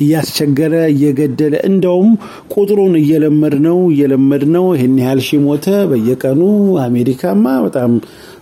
እያስቸገረ 0.00 0.74
እየገደለ 0.92 1.54
እንደውም 1.68 2.10
ቁጥሩን 2.54 2.94
እየለመድ 3.00 3.54
ነው 3.66 3.78
እየለመድ 3.92 4.44
ነው 4.54 4.66
ይህን 4.74 4.94
ያህል 5.02 5.20
ሺህ 5.26 5.40
ሞተ 5.44 5.66
በየቀኑ 5.90 6.40
አሜሪካማ 6.84 7.44
በጣም 7.66 7.92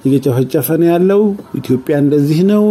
እየጨፈጨፈ 0.08 0.68
ነው 0.80 0.88
ያለው። 0.92 1.22
ኢትዮጵያ 1.58 1.96
እንደዚህ 2.04 2.40
ነው። 2.50 2.64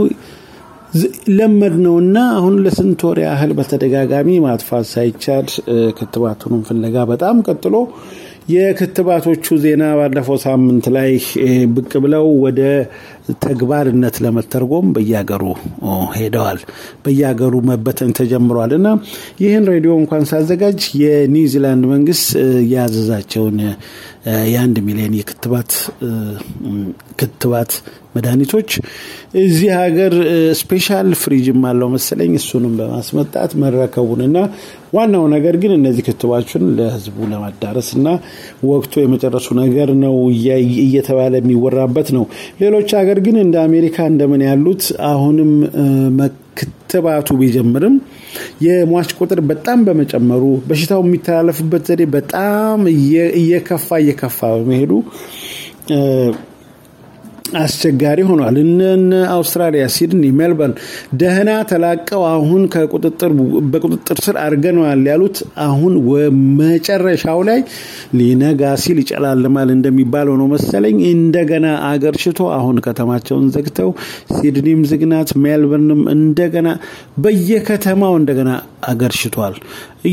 ለመድ 1.37 1.73
ነውና 1.85 2.17
አሁን 2.35 2.53
ለስንት 2.65 3.01
ወር 3.07 3.17
ያህል 3.23 3.51
በተደጋጋሚ 3.57 4.29
ማጥፋት 4.45 4.85
ሳይቻል 4.91 5.47
ክትባቱንም 5.97 6.61
ፍለጋ 6.67 7.03
በጣም 7.11 7.37
ቀጥሎ 7.47 7.75
የክትባቶቹ 8.47 9.45
ዜና 9.63 9.83
ባለፈው 9.97 10.37
ሳምንት 10.43 10.85
ላይ 10.95 11.11
ብቅ 11.73 11.91
ብለው 12.03 12.25
ወደ 12.43 12.61
ተግባርነት 13.43 14.15
ለመተርጎም 14.25 14.87
በየሀገሩ 14.95 15.43
ሄደዋል። 16.15 16.59
በየሀገሩ 17.05 17.53
መበተን 17.69 18.11
ተጀምሯል 18.19 18.73
እና 18.77 18.87
ይህን 19.43 19.67
ሬዲዮ 19.71 19.93
እንኳን 20.01 20.23
ሳዘጋጅ 20.31 20.79
የኒውዚላንድ 21.01 21.85
መንግስት 21.93 22.29
ያዘዛቸውን 22.73 23.57
የአንድ 24.51 24.77
ሚሊዮን 24.87 25.17
የክትባት 25.19 25.71
ክትባት 27.19 27.71
መድኃኒቶች 28.17 28.69
እዚህ 29.41 29.69
ሀገር 29.79 30.13
special 30.59 31.09
ፍሪጅም 31.21 31.61
አለው 31.69 31.89
መሰለኝ 31.93 32.33
እሱንም 32.39 32.73
በማስመጣት 32.79 33.51
መረከቡንና 33.63 34.37
ዋናው 34.93 35.23
ነገር 35.33 35.55
ግን 35.61 35.71
እነዚህ 35.77 36.03
ክትባችን 36.05 36.63
ለህዝቡ 36.77 37.17
ለማዳረስ 37.31 37.89
እና 37.97 38.07
ወቅቱ 38.69 38.93
የመጨረሱ 39.01 39.47
ነገር 39.59 39.89
ነው 40.03 40.15
እየተባለ 40.83 41.33
የሚወራበት 41.39 42.09
ነው። 42.15 42.23
ሌሎች 42.61 42.89
ሀገር 42.99 43.19
ግን 43.25 43.37
እንደ 43.41 43.57
አሜሪካ 43.65 44.07
እንደምን 44.11 44.43
ያሉት 44.47 44.83
አሁንም 45.09 45.51
ክትባቱ 46.59 47.29
ቢጀምርም 47.39 47.95
የሟች 48.65 49.09
ቁጥር 49.19 49.39
በጣም 49.49 49.79
በመጨመሩ 49.87 50.43
በሽታው 50.67 51.01
የሚተላለፍበት 51.03 51.83
ዘዴ 51.89 52.03
በጣም 52.15 52.79
እየ- 52.93 53.31
እየከፋ 53.41 53.89
እየከፋ 54.03 54.39
በመሄዱ 54.55 54.93
አስቸጋሪ 57.59 58.19
ሆኗል። 58.27 58.55
እነ 58.63 58.81
አውስትራሊያ፣ 59.33 59.83
ሲድኒ፣ 59.95 60.23
ሜልበርን 60.37 60.73
ደህና 61.19 61.51
ተላቀው 61.69 62.21
አሁን 62.31 62.61
በቁጥጥር 63.73 64.17
ስር 64.25 64.35
አድርገነዋል 64.43 65.03
ያሉት 65.09 65.37
አሁን 65.65 65.93
መጨረሻው 66.59 67.41
ላይ 67.49 67.59
ሊነጋ 68.19 68.71
ሲል 68.83 68.99
ይጨላልማል 69.03 69.71
እንደሚባለው 69.75 70.35
ነው 70.41 70.47
መሰለኝ። 70.53 70.97
እንደገና 71.11 71.65
አገር 71.89 72.17
ሽቶ 72.23 72.39
አሁን 72.57 72.77
ከተማቸውን 72.87 73.45
ዘግተው 73.55 73.91
ሲድኒም 74.35 74.81
ዝግናት፣ 74.91 75.29
ሜልበርንም 75.43 76.01
እንደገና 76.15 76.67
በየከተማው 77.23 78.15
እንደገና 78.19 78.49
አገር 78.87 79.13
ሽቷል። 79.19 79.55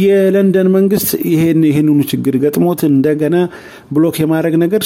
የለንደን 0.03 0.68
መንግስት 0.75 1.11
ይሄን 1.33 1.62
ሁሉ 1.88 2.01
ችግር 2.12 2.35
ገጥሞት 2.44 2.81
እንደገና 2.88 3.37
ብሎክ 3.94 4.16
የማድረግ 4.23 4.55
ነገር 4.64 4.83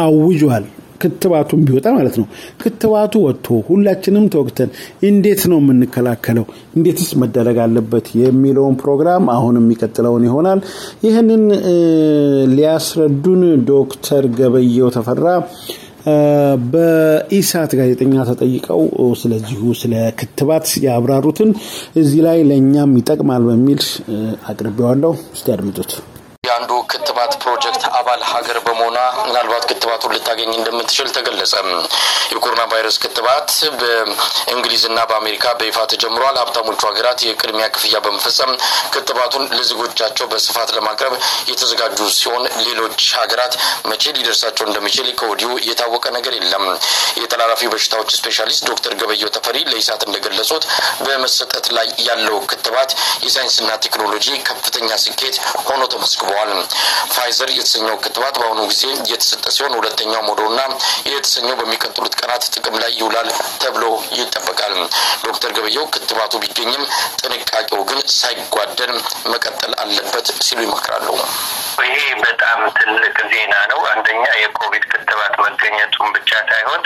አውጇል። 0.00 0.64
ክትባቱም 1.02 1.60
ቢወጣ 1.66 1.86
ማለት 1.96 2.16
ነው። 2.20 2.26
ክትባቱ 2.62 3.12
ወጥቶ 3.24 3.46
ሁላችንም 3.68 4.24
ተወግተን 4.34 4.70
እንዴት 5.08 5.42
ነው 5.50 5.58
የምንከላከለው? 5.62 6.46
እንዴትስ 6.76 7.10
መደረግ 7.22 7.58
አለበት 7.64 8.08
የሚለውን 8.20 8.76
ፕሮግራም 8.82 9.24
አሁን 9.34 9.58
የሚቀጥለውን 9.60 10.26
ይሆናል። 10.28 10.60
ይህንን 11.06 11.44
ሊያስረዱን 12.54 13.42
ዶክተር 13.70 14.24
ገበየው 14.38 14.90
ተፈራ 14.96 15.26
በኢሳት 16.70 17.70
ጋዜጠኛ 17.78 18.14
ተጠይቀው 18.28 18.80
ስለዚሁ 19.20 19.60
ስለ 19.80 19.94
ክትባት 20.18 20.68
ያብራሩትን 20.86 21.50
እዚህ 22.00 22.20
ላይ 22.26 22.38
ለእኛም 22.48 22.96
ይጠቅማል 23.00 23.44
በሚል 23.48 23.82
አቅርቤዋለሁ። 24.50 25.12
እስቲ 25.34 25.46
አድምጡት። 25.56 25.92
የአንዱ 26.44 26.70
ክትባት 26.90 27.32
ፕሮጀክት 27.42 27.82
አባል 27.98 28.22
ሀገር 28.30 28.56
በመሆኗ 28.64 28.96
ምናልባት 29.20 29.64
ክትባቱን 29.80 30.12
ልታገኝ 30.14 30.50
እንደምትችል 30.54 31.06
ተገለጸ። 31.14 31.52
የኮሮና 32.32 32.62
ቫይረስ 32.72 32.96
ክትባት 33.02 33.48
በእንግሊዝና 33.80 34.98
በአሜሪካ 35.10 35.44
በይፋ 35.60 35.78
ተጀምሯል። 35.92 36.36
ሀብታሞቹ 36.40 36.80
ሀገራት 36.88 37.20
የቅድሚያ 37.26 37.66
ክፍያ 37.74 37.96
በመፈጸም 38.04 38.52
ክትባቱን 38.94 39.44
ለዜጎቻቸው 39.56 40.26
በስፋት 40.32 40.70
ለማቅረብ 40.76 41.14
የተዘጋጁ 41.50 41.98
ሲሆን 42.18 42.44
ሌሎች 42.66 43.00
ሀገራት 43.20 43.54
መቼ 43.90 44.12
ሊደርሳቸው 44.18 44.66
እንደሚችል 44.68 45.08
ከወዲሁ 45.20 45.50
የታወቀ 45.68 46.04
ነገር 46.18 46.34
የለም። 46.38 46.66
የተላላፊ 47.22 47.70
በሽታዎች 47.72 48.10
ስፔሻሊስት 48.18 48.62
ዶክተር 48.70 48.94
ገበየው 49.00 49.32
ተፈሪ 49.36 49.56
ለኢሳት 49.70 50.04
እንደገለጹት 50.08 50.66
በመሰጠት 51.06 51.66
ላይ 51.78 51.88
ያለው 52.08 52.38
ክትባት 52.52 52.92
የሳይንስና 53.26 53.70
ቴክኖሎጂ 53.86 54.28
ከፍተኛ 54.50 54.90
ስኬት 55.04 55.36
ሆኖ 55.66 55.82
ተመስግቧል። 55.94 56.52
ፋይዘር 57.14 57.50
የተሰኘው 57.56 57.98
ክትባት 58.04 58.34
በአሁኑ 58.40 58.60
ጊዜ 58.70 58.84
እየተሰጠ 59.00 59.44
ሲሆን 59.56 59.69
ሁለተኛው 59.76 60.22
ሞደርና 60.28 60.60
የተሰኘው 61.10 61.56
በሚቀጥሉት 61.60 62.14
ቀናት 62.20 62.44
ጥቅም 62.54 62.76
ላይ 62.82 62.92
ይውላል 63.00 63.28
ተብሎ 63.62 63.84
ይጠበቃል። 64.18 64.74
ዶክተር 65.24 65.50
ገበየው 65.56 65.86
ክትባቱ 65.94 66.32
ቢገኝም 66.42 66.84
ጥንቃቄው 67.22 67.82
ግን 67.90 68.00
ሳይጓደል 68.16 68.94
መቀጠል 69.32 69.72
አለበት 69.82 70.28
ሲሉ 70.46 70.60
ይመክራሉ። 70.66 71.08
ይሄ 71.86 71.96
በጣም 72.24 72.58
ትልቅ 72.78 73.16
ዜና 73.32 73.54
ነው። 73.70 73.80
አንደኛ 73.92 74.24
የኮቪድ 74.42 74.84
ክትባት 74.92 75.34
መገኘቱን 75.44 76.08
ብቻ 76.16 76.30
ሳይሆን 76.50 76.82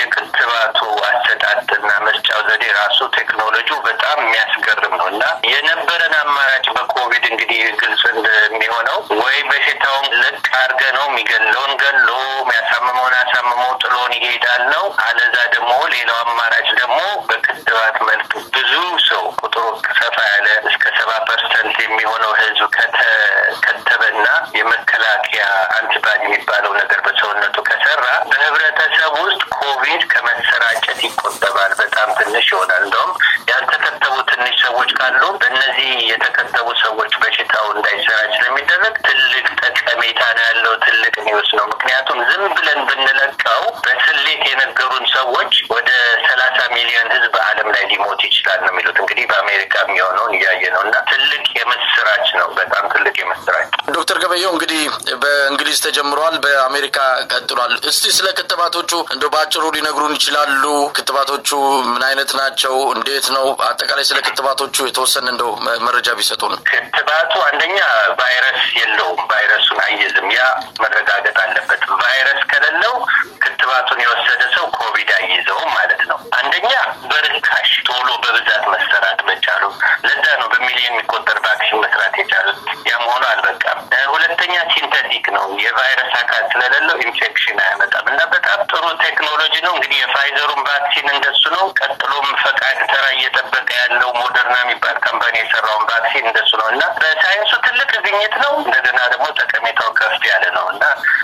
የክትባቱ 0.00 0.78
አሰጣጥና 1.10 1.90
መስጫው 2.06 2.40
ዘዴ 2.48 2.64
ራሱ 2.78 2.98
ቴክኖሎጂው 3.16 3.78
በጣም 3.88 4.16
የሚያስገርም 4.22 4.94
ነው 5.00 5.06
እና 5.12 5.22
የነበረን 5.52 6.14
አማራጭ 6.20 6.66
በኮቪድ 6.76 7.24
እንግዲህ 7.30 7.60
ግልጽ 7.80 8.02
እንደሚሆነው 8.14 8.98
ወይ 9.20 9.38
በሽታውን 9.50 10.06
ለቀቅ 10.22 10.44
አድርገን 10.60 10.82
ነው 10.96 11.04
የሚገለውን 11.08 11.72
ገሎ 11.82 12.08
የሚያሳምመውን 12.40 13.14
አሳምሞ 13.20 13.52
ጥሎን 13.82 14.12
ይሄዳል 14.18 14.62
ነው። 14.72 14.84
አለዛ 15.06 15.36
ደግሞ 15.54 15.72
ሌላው 15.94 16.18
አማራጭ 16.24 16.68
ደግሞ 16.80 16.98
በክትባት 17.28 17.96
መልክ 18.08 18.26
ብዙ 18.56 18.72
ሰው 19.08 19.24
ቁጥሩ 19.40 19.64
ሰፋ 20.00 20.16
ያለ 20.30 20.48
እስከ 20.70 20.84
ሰባ 20.98 21.10
percent 21.28 21.76
የሚሆነው 21.84 22.32
ህዝብ 22.40 22.66
ከተከተበና 22.76 24.26
የመከላከያ 24.58 25.44
antibody 25.78 26.22
የሚባለው 26.26 26.72
ነገር 26.80 27.00
በሰውነቱ 27.06 27.56
ከሰራ 27.68 28.04
በህብረተሰብ 28.30 28.88
ውስጥ 29.24 29.42
ኮቪድ 29.56 30.02
ከመሰራጨት 30.12 30.98
ይቆጠባል። 31.06 31.72
በጣም 31.80 32.08
ትንሽ 32.20 32.46
ይሆናል። 32.52 32.82
እንደውም 32.86 33.12
ያልተከተቡ 33.50 34.14
ትንሽ 34.30 34.54
ሰዎች 34.64 34.90
ካሉ 34.98 35.22
በእነዚህ 35.40 35.90
የተከተቡ 36.10 36.66
ሰዎች 36.84 37.12
በሽታው 37.22 37.66
እንዳይሰራጭ 37.74 38.30
ስለሚደረግ 38.36 38.94
ትልቅ 39.06 39.46
ጠቀሜታ 39.62 40.20
ነው 40.36 40.44
ያለው። 40.48 40.74
ትልቅ 40.84 41.14
ኒውስ 41.26 41.50
ነው። 41.58 41.66
ምክንያቱም 41.72 42.09
ዝም 42.28 42.44
ብለን 42.56 42.80
ብንለቅ 42.88 43.30
ደብቀው 43.32 43.62
በስሌት 43.84 44.42
የነገሩን 44.48 45.04
ሰዎች 45.12 45.52
ወደ 45.72 45.90
ሰላሳ 46.26 46.58
ሚሊዮን 46.74 47.08
ህዝብ 47.14 47.34
ዓለም 47.44 47.68
ላይ 47.74 47.84
ሊሞት 47.90 48.20
ይችላል 48.26 48.60
ነው 48.64 48.70
የሚሉት። 48.72 48.96
እንግዲህ 49.02 49.24
በአሜሪካ 49.30 49.74
የሚሆነውን 49.82 50.32
እያየ 50.38 50.62
ነው 50.74 50.82
እና 50.86 50.96
ትልቅ 51.10 51.44
የምስራች 51.60 52.26
ነው። 52.38 52.48
በጣም 52.58 52.84
ትልቅ 52.92 53.14
የምስራች። 53.22 53.68
ዶክተር 53.96 54.18
ገበየው 54.22 54.52
እንግዲህ 54.54 54.82
በእንግሊዝ 55.22 55.78
ተጀምሯል፣ 55.86 56.36
በአሜሪካ 56.44 56.98
ቀጥሏል። 57.32 57.74
እስቲ 57.90 58.12
ስለ 58.18 58.28
ክትባቶቹ 58.38 58.92
እንደ 59.14 59.24
በአጭሩ 59.32 59.64
ሊነግሩን 59.76 60.14
ይችላሉ? 60.18 60.64
ክትባቶቹ 60.96 61.50
ምን 61.90 62.04
አይነት 62.08 62.32
ናቸው? 62.40 62.76
እንዴት 62.96 63.28
ነው? 63.36 63.46
አጠቃላይ 63.68 64.06
ስለ 64.10 64.20
ክትባቶቹ 64.28 64.76
የተወሰነ 64.86 65.26
እንደው 65.34 65.52
መረጃ 65.86 66.08
ቢሰጡን። 66.20 66.54
ክትባቱ 66.70 67.32
አንደኛ 67.48 67.78
ቫይረስ 68.20 68.62
የለውም፣ 68.80 69.20
ቫይረሱን 69.32 69.80
አይዝም። 69.86 70.28
ያ 70.32 70.42
መረጋገጥ 70.82 71.36
አለበት። 71.44 71.82
ቫይረስ 72.02 72.40
ከሌለው 72.50 72.94
ክትባቱን 73.42 74.00
የወሰደ 74.04 74.42
ሰው 74.54 74.64
ኮቪድ 74.78 75.10
አይይዘውም 75.18 75.70
ማለት 75.76 76.02
ነው። 76.10 76.18
አንደኛ 76.38 76.70
በርካሽ 77.10 77.70
ቶሎ 77.88 78.08
በብዛት 78.24 78.64
መሰራት 78.74 79.20
መቻሉ፣ 79.28 79.62
ለዛ 80.06 80.26
ነው 80.40 80.48
በሚሊዮን 80.52 80.88
የሚቆጠር 80.90 81.38
vaccine 81.46 81.82
መስራት 81.84 82.14
የቻሉት። 82.20 82.58
ያም 82.90 83.04
ሆኖ 83.10 83.24
አልበቃም። 83.30 83.78
ሁለተኛ 84.12 84.54
synthetic 84.72 85.26
ነው። 85.36 85.46
የቫይረስ 85.64 86.12
አካል 86.20 86.44
ስለሌለው 86.52 86.96
ኢንፌክሽን 87.04 87.58
አያመጣም 87.64 88.06
እና 88.12 88.20
በጣም 88.32 88.60
ጥሩ 88.70 88.84
ቴክኖሎጂ 89.04 89.54
ነው። 89.66 89.72
እንግዲህ 89.76 89.98
የፋይዘሩን 90.02 90.62
vaccine 90.68 91.08
እንደሱ 91.14 91.42
ነው። 91.56 91.64
ቀጥሎም 91.80 92.28
ፈቃድ 92.42 92.78
ተራ 92.92 93.04
እየጠበቀ 93.16 93.68
ያለው 93.80 94.10
ሞደርና 94.20 94.56
የሚባል 94.62 94.96
company 95.06 95.34
የሰራውን 95.40 95.84
vaccine 95.90 96.28
እንደሱ 96.30 96.50
ነው 96.60 96.68
እና 96.74 96.82
በሳይንሱ 97.00 97.52
ትልቅ 97.66 97.90
ግኝት 98.06 98.34
ነው። 98.44 98.52
እንደገና 98.62 99.00
ደግሞ 99.12 99.26
ጠቀሜታው 99.40 99.90
ከፍ 99.98 100.22
ያለ 100.30 100.44
ነው 100.56 100.59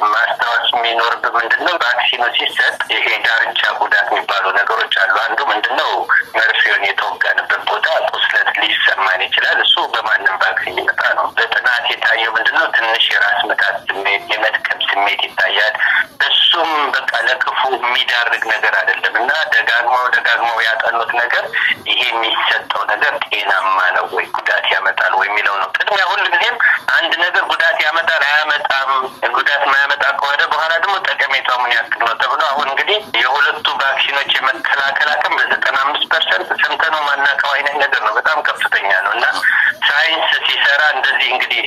ማስታወስ 0.07 0.69
የሚኖርብህ 0.75 1.33
ምንድን 1.39 1.63
ነው 1.67 1.75
vaccine 1.83 2.14
ኑ 2.14 2.23
ሲሰጥ 2.37 2.77
የጎን 2.95 3.07
ዳርቻ 3.27 3.61
ጉዳት 3.81 4.09
የሚባሉ 4.11 4.45
ነገሮች 4.59 4.95
አሉ። 5.03 5.15
አንዱ 5.27 5.41
ምንድን 5.51 5.75
ነው 5.81 5.91
መርፌውን 6.39 6.85
የተወጋንበት 6.89 7.63
ቦታ 7.71 7.87
ቁስለት 8.11 8.51
ሊሰማን 8.63 9.21
ይችላል። 9.27 9.59
እሱ 9.67 9.77
በማንም 9.95 10.37
vaccine 10.43 10.81
ይመጣ 10.83 11.03
ነው። 11.19 11.27
በጥናት 11.39 11.85
የታየው 11.93 12.33
ምንድን 12.37 12.57
ነው 12.59 12.67
ትንሽ 12.77 13.05
የራስ 13.13 13.41
ምታት 13.51 13.77
ስሜት፣ 13.89 14.25
የመድከም 14.33 14.81
ስሜት 14.89 15.23
ይታያል። 15.27 15.75
እሱም 16.29 16.71
በቃ 16.97 17.13
ለክፉ 17.27 17.61
የሚዳርግ 17.77 18.43
ነገር 18.53 18.75
አይደለም 18.81 19.15
እና 19.21 19.33
ደጋግመው 19.55 20.05
ደጋግመው 20.17 20.59
ያጠኑት 20.67 21.11
ነገር 21.21 21.45
ይሄ 21.91 22.01
የሚሰጠው 22.09 22.83
ነገር 22.93 23.13
ጤናማ 23.27 23.79
ነው 23.97 24.07
ወይ 24.17 24.27
ጉዳት 24.37 24.67
ያመጣል 24.75 25.13
ወይ 25.19 25.29
የሚለው 25.31 25.57
ነው። 25.63 25.69
ቅድሚያ 25.77 26.05
ሁል 26.11 26.23
ጊዜም 26.35 26.57
አንድ 26.97 27.13
ነገር 27.25 27.45
ጉዳት 27.53 27.79
ያመጣል 27.87 28.23
አያመጣም፣ 28.29 28.66
ጉዳት 29.37 29.63
ማያመጣ 29.71 30.05
ከሆነ 30.19 30.43
በኋላ 30.53 30.73
ደግሞ 30.77 30.95
ጠቀሜታው 31.09 31.59
ምን 31.63 31.73
ያክል 31.77 32.01
ነው 32.07 32.15
ተብሎ 32.23 32.41
አሁን 32.51 32.67
እንግዲህ 32.73 32.99
የሁለቱ 33.23 33.67
vaccine 33.83 34.13
ኖች 34.13 34.31
የመከላከል 34.37 35.09
አቅም 35.15 35.35
በዘጠና 35.39 35.77
አምስት 35.87 36.05
percent 36.13 36.49
ሰምተነው 36.63 37.03
ማናውቀው 37.09 37.53
አይነት 37.57 37.77
ነገር 37.85 38.03
ነው። 38.07 38.15
በጣም 38.19 38.39
ከፍተኛ 38.49 38.91
ነው 39.07 39.13
እና 39.17 39.27
ሳይንስ 39.89 40.31
ሲሰራ 40.47 40.83
እንደዚህ 40.97 41.29
እንግዲህ 41.35 41.65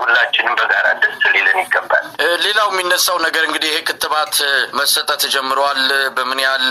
ሁላችንም 0.00 0.54
በጋራ 0.60 0.86
ደስ 1.02 1.22
ሊለን 1.34 1.58
ይገባል። 1.62 2.04
ሌላው 2.44 2.68
የሚነሳው 2.72 3.16
ነገር 3.26 3.42
እንግዲህ 3.48 3.68
ይሄ 3.72 3.80
ክትባት 3.88 4.34
መሰጠት 4.78 5.22
ጀምረዋል። 5.34 5.82
በምን 6.16 6.40
ያህል 6.44 6.66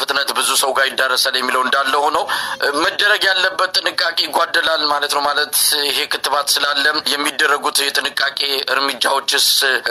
ፍጥነት 0.00 0.30
ብዙ 0.38 0.50
ሰው 0.62 0.70
ጋር 0.78 0.86
ይዳረሳል 0.90 1.36
የሚለው 1.38 1.62
እንዳለ 1.66 1.94
ሆኖ 2.04 2.18
መደረግ 2.82 3.22
ያለበት 3.30 3.72
ጥንቃቄ 3.78 4.18
ይጓደላል 4.26 4.82
ማለት 4.92 5.12
ነው። 5.16 5.22
ማለት 5.28 5.54
ይሄ 5.88 5.98
ክትባት 6.12 6.48
ስላለ 6.54 6.84
የሚደረጉት 7.14 7.78
የጥንቃቄ 7.86 8.40
እርምጃዎችስ 9.28 9.46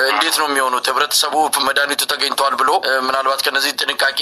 እንዴት 0.07 0.35
ነው 0.39 0.45
የሚሆኑት? 0.49 0.85
ህብረተሰቡ 0.89 1.33
መድኃኒቱ 1.67 2.01
ተገኝተዋል 2.11 2.53
ብሎ 2.61 2.69
ምናልባት 3.07 3.41
ከነዚህ 3.45 3.71
ጥንቃቄ 3.81 4.19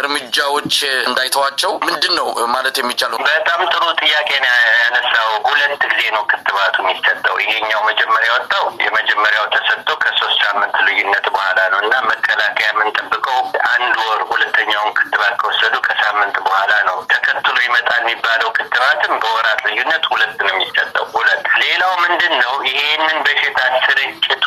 እርምጃዎች 0.00 0.74
እንዳይተዋቸው 1.08 1.72
ምንድን 1.86 2.12
ነው 2.18 2.26
ማለት 2.54 2.76
የሚቻለው? 2.80 3.18
በጣም 3.28 3.60
ጥሩ 3.72 3.82
ጥያቄ 4.02 4.30
ነው 4.44 4.50
ያነሳው። 4.78 5.30
ሁለት 5.48 5.82
ጊዜ 5.84 6.02
ነው 6.16 6.22
ክትባቱ 6.32 6.74
የሚሰጠው። 6.82 7.36
ይሄኛው 7.44 7.80
መጀመሪያ 7.90 8.30
ወጣው 8.36 8.64
የመጀመሪያው 8.86 9.46
ተሰጥቶ 9.54 9.88
ከሶስት 10.02 10.38
ሳምንት 10.44 10.74
ልዩነት 10.86 11.26
በኋላ 11.34 11.58
ነው 11.72 11.80
እና 11.84 11.94
መከላከያ 12.10 12.68
የምንጠብቀው 12.70 13.38
አንድ 13.72 13.94
ወር 14.04 14.22
ሁለተኛውን 14.32 14.92
ክትባት 14.98 15.34
ከወሰዱ 15.42 15.74
ከሳምንት 15.86 16.36
በኋላ 16.46 16.72
ነው። 16.88 16.98
ተከትሎ 17.14 17.56
ይመጣል 17.66 18.02
የሚባለው 18.04 18.50
ክትባትም 18.58 19.14
በወራት 19.22 19.62
ልዩነት 19.68 20.04
ሁለት 20.12 20.38
ነው 20.46 20.52
የሚሰጠው። 20.54 21.06
ሁለት 21.16 21.44
ሌላው 21.62 21.94
ምንድን 22.04 22.34
ነው 22.42 22.54
ይሄንን 22.70 23.18
በሽታ 23.26 23.58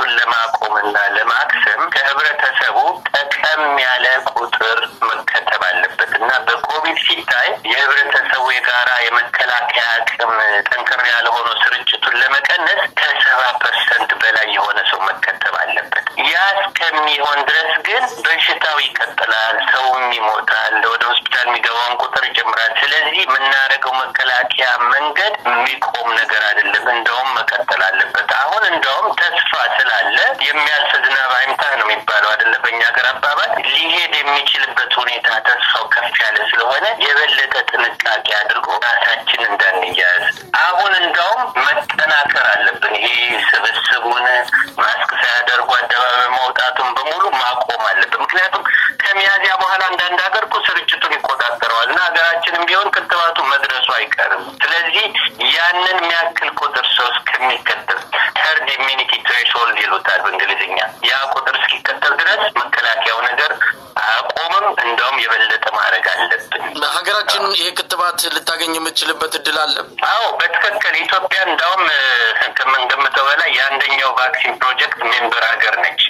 ስርጭቱን 0.10 0.20
ለማቆምና 0.20 0.98
ለማክሰም 1.16 1.82
ከህብረተሰቡ 1.94 2.78
ጠቀም 3.10 3.62
ያለ 3.82 4.06
ቁጥር 4.32 4.78
መከተብ 5.10 5.62
አለበት 5.68 6.12
እና 6.20 6.30
በኮቪድ 6.48 6.98
ሲታይ 7.06 7.50
የህብረተሰቡ 7.72 8.46
የጋራ 8.56 8.90
የመከላከያ 9.06 9.84
አቅም 9.96 10.32
ጠንከር 10.70 11.02
ያለ 11.12 11.28
ሆኖ 11.36 11.50
ስርጭቱን 11.64 12.16
ለመቀነስ 12.22 12.82
ከሰባ 13.00 13.42
percent 13.64 14.12
በላይ 14.22 14.48
የሆነ 14.56 14.80
ሰው 14.92 15.02
መከተብ 15.10 15.56
አለበት። 15.62 16.06
ያ 16.30 16.36
እስከሚሆን 16.58 17.40
ድረስ 17.50 17.72
ግን 17.88 18.04
በሽታው 18.26 18.78
ይቀጥላል፣ 18.86 19.58
ሰውም 19.72 20.06
ይሞታል፣ 20.18 20.76
ወደ 20.94 21.04
ሆስፒታል 21.12 21.46
የሚገባውን 21.48 21.96
ቁጥር 22.04 22.24
ይጨምራል። 22.30 22.74
ስለዚህ 22.82 23.20
የምናደርገው 23.24 23.94
መከላከያ 24.02 24.66
መንገድ 24.94 25.34
የሚቆም 25.50 26.10
ነገር 26.22 26.42
አይደለም፣ 26.50 26.88
እንደውም 26.96 27.30
መቀጠል 27.40 27.84
አለበት። 27.90 28.30
አሁን 28.42 28.64
እንደውም 28.72 29.08
ስላለ 29.20 29.39
የሚያልፍ 30.50 30.92
ዝናብ 31.04 31.32
አይምታህ 31.38 31.72
ነው 31.80 31.86
የሚባለው 31.88 32.30
አይደለ? 32.32 32.54
በእኛ 32.64 32.82
ሀገር 32.90 33.06
አባባል 33.12 33.52
ሊሄድ 33.70 34.14
የሚችልበት 34.20 34.92
ሁኔታ 35.00 35.28
ተስፋው 35.48 35.86
ከፍ 35.94 36.16
ያለ 36.24 36.38
ስለሆነ 36.50 36.86
የበለጠ 37.06 37.54
ጥንቃቄ 37.72 38.06
አድርጎ 38.40 38.68
ራሳችን 38.86 39.42
እንዳንያዝ 39.50 40.26
አሁን 40.64 40.94
እንደውም 41.02 41.42
መጠናከር 41.66 42.46
አለብን። 42.54 42.96
ይሄ 43.02 43.16
ስብስቡን 43.50 44.28
ማስክ 44.82 45.12
ሳያደርጉ 45.22 45.70
አደባባይ 45.80 46.08
መውጣቱን 46.38 46.90
በሙሉ 46.98 47.24
ማቆም 47.40 47.84
አለብን። 47.90 48.24
ምክንያቱም 48.26 48.64
ከሚያዚያ 49.02 49.54
በኋላ 49.62 49.82
አንዳንድ 49.90 50.20
ሀገር 50.26 50.44
እኮ 50.48 50.56
ስርጭቱን 50.66 51.14
ይቆጣጠረዋል 51.18 51.90
እና 51.92 52.00
ሀገራችንም 52.08 52.66
ቢሆን 52.70 52.92
ክትባቱ 52.96 53.38
መድረሱ 53.52 53.88
አይቀርም። 53.98 54.44
ስለዚህ 54.64 55.06
ያንን 55.56 55.98
የሚያክል 56.00 56.50
ቁጥር 56.62 56.86
ሰው 56.98 57.08
እስከሚከተብ 57.14 58.00
herd 58.40 58.68
immunity 58.76 59.12
threshold 59.28 59.78
ይሉታል 59.84 60.20
በእንግሊዝኛ 60.24 60.78
ያ 61.10 61.18
ቁጥር 61.34 61.56
እስኪከተብ 61.60 62.14
ድረስ 62.22 62.42
መከላከያው 62.60 63.20
ነገር 63.30 63.52
አያቆምም። 64.02 64.66
እንደውም 64.84 65.18
የበለጠ 65.24 65.66
ማድረግ 65.78 66.06
አለብን። 66.14 66.64
ሀገራችን 66.96 67.44
ይሄ 67.58 67.68
ክትባት 67.80 68.08
ልታገኝ 68.36 68.74
የምትችልበት 68.78 69.34
እድል 69.40 69.58
አለ? 69.64 69.76
አዎ 70.10 70.24
በትክክል 70.40 70.94
ኢትዮጵያ 71.02 71.40
እንዳውም 71.50 71.84
ከምንገምተው 72.58 73.26
በላይ 73.30 73.50
የአንደኛው 73.58 74.12
vaccine 74.20 74.54
project 74.62 75.02
member 75.12 75.44
ሀገር 75.52 75.76
ነች። 75.84 76.04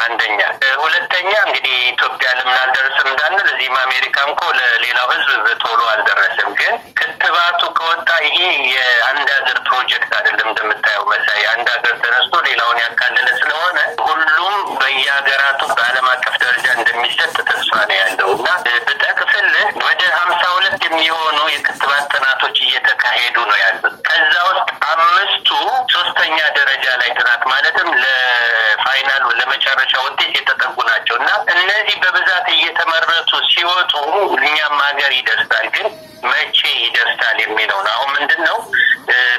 አንደኛ። 0.00 0.40
ሁለተኛ 0.82 1.30
እንግዲህ 1.46 1.74
ኢትዮጵያ 1.92 2.28
ለምን 2.38 2.56
አልደረስም 2.60 3.08
እንዳንል 3.10 3.46
እዚህም 3.52 3.76
አሜሪካም 3.80 4.28
እኮ 4.32 4.42
ለሌላው 4.58 5.08
ሕዝብ 5.12 5.40
በቶሎ 5.46 5.80
አልደረስም። 5.92 6.50
ግን 6.60 6.74
ክትባቱ 6.98 7.60
ከወጣ 7.78 8.08
ይሄ 8.26 8.38
የአንድ 8.72 9.28
ሀገር 9.36 9.58
ፕሮጀክት 9.68 10.12
አይደለም። 10.18 10.48
እንደምታየው 10.50 11.04
መሳይ 11.12 11.42
አንድ 11.54 11.66
ሀገር 11.74 11.94
ተነስቶ 12.04 12.34
ሌላውን 12.48 12.78
ያካለለ 12.84 13.28
ስለሆነ 13.40 13.78
ሁሉም 14.06 14.54
በየሀገራቱ 14.80 15.60
በዓለም 15.72 16.06
አቀፍ 16.12 16.36
ደረጃ 16.44 16.66
እንደሚሰጥ 16.78 17.18
ተስፋ 17.50 17.74
ነው 17.82 17.96
ያለው 18.00 18.30
እና 18.36 18.48
ብጠቅስልህ 18.86 19.66
ወደ 19.84 20.02
ሀምሳ 20.16 20.42
ሁለት 20.54 20.80
የሚሆኑ 20.86 21.38
የክትባት 21.50 22.04
ጥናቶች 22.14 22.56
እየተካሄዱ 22.66 23.36
ነው 23.50 23.58
ያሉት። 23.64 23.96
ከዛ 24.08 24.34
ውስጥ 24.50 24.68
አምስቱ 24.92 25.50
ሶስተኛ 25.94 26.38
ደረጃ 26.58 26.86
ላይ 27.00 27.10
ጥናት 27.18 27.42
ማለትም 27.52 27.88
ለፋይናል 28.02 29.24
ለመጨረሻ 29.40 29.76
ውጤት 30.04 30.32
የተጠጉ 30.36 30.76
ናቸው 30.90 31.14
እና 31.20 31.30
እነዚህ 31.54 31.96
በብዛት 32.02 32.46
እየተመረቱ 32.54 33.30
ሲወጡ 33.52 33.92
እኛም 34.40 34.76
ሀገር 34.86 35.12
ይደርሳል። 35.18 35.66
ግን 35.76 35.88
መቼ 36.30 36.58
ይደርሳል 36.82 37.36
የሚለው 37.42 37.78
ነው። 37.84 37.92
አሁን 37.94 38.10
ምንድን 38.16 38.40
ነው 38.48 38.56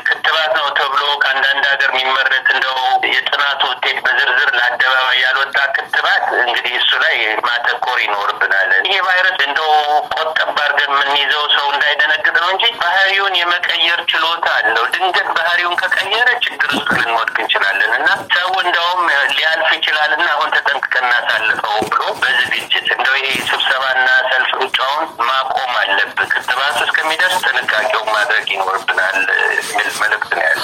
ክትባት 0.08 0.52
ነው 0.58 0.68
ተብሎ 0.78 1.04
ከአንዳንድ 1.22 1.64
ሀገር 1.72 1.90
የሚመረት 1.94 2.48
እንደው 2.54 2.78
የጥናቱ 3.12 3.62
ውጤት 3.72 3.98
በዝርዝር 4.06 4.50
ለአደባባይ 4.58 5.20
ያልወጣ 5.24 5.58
ክትባት 5.76 6.26
እንግዲህ 6.42 6.74
እሱ 6.80 6.92
ላይ 7.04 7.16
ማተኮር 7.64 7.98
ይኖርብናል። 8.04 8.70
ይሄ 8.86 8.96
ቫይረስ 9.08 9.40
እንደው 9.46 9.72
ቆጠብ 10.14 10.50
አድርገን 10.56 10.92
የምንይዘው 10.94 11.44
ሰው 11.56 11.66
እንዳይደነግጥ 11.74 12.36
ነው 12.36 12.50
እንጂ 12.54 12.64
ባህሪውን 12.82 13.36
የመቀየር 13.40 14.00
ችሎታ 14.12 14.46
አለው። 14.60 14.86
ድንገት 14.94 15.28
ባህሪውን 15.38 15.76
ከቀየረ 15.82 16.30
ችግር 16.46 16.70
ውስጥ 16.76 16.90
ልንወድቅ 17.00 17.36
እንችላለን 17.44 17.92
እና 18.00 18.08
ሰው 18.36 18.50
እንደውም 18.64 19.02
ሊያልፍ 19.32 19.70
ይችላል 19.78 20.12
እና 20.18 20.28
አሁን 20.36 20.50
ተጠንቅቀን 20.56 21.06
እናሳልፈው 21.08 21.78
ብሎ 21.92 22.02
በዝግጅት 22.22 22.88
እንደው 22.96 23.16
ይሄ 23.20 23.30
ስብሰባና 23.52 24.08
ሰልፍ 24.32 24.52
ሩጫውን 24.62 25.06
ማቆም 25.30 25.74
አለብን። 25.82 26.32
ክትባቱ 26.36 26.80
እስከሚደርስ 26.88 27.38
ጥንቃቄውን 27.48 28.10
ማድረግ 28.16 28.48
ይኖርብናል 28.56 29.20
የሚል 29.60 29.92
መልእክት 30.02 30.34
ነው 30.34 30.44
ያለ። 30.48 30.62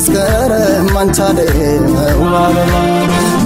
መስከረም 0.00 0.88
አንቻለ 0.98 1.38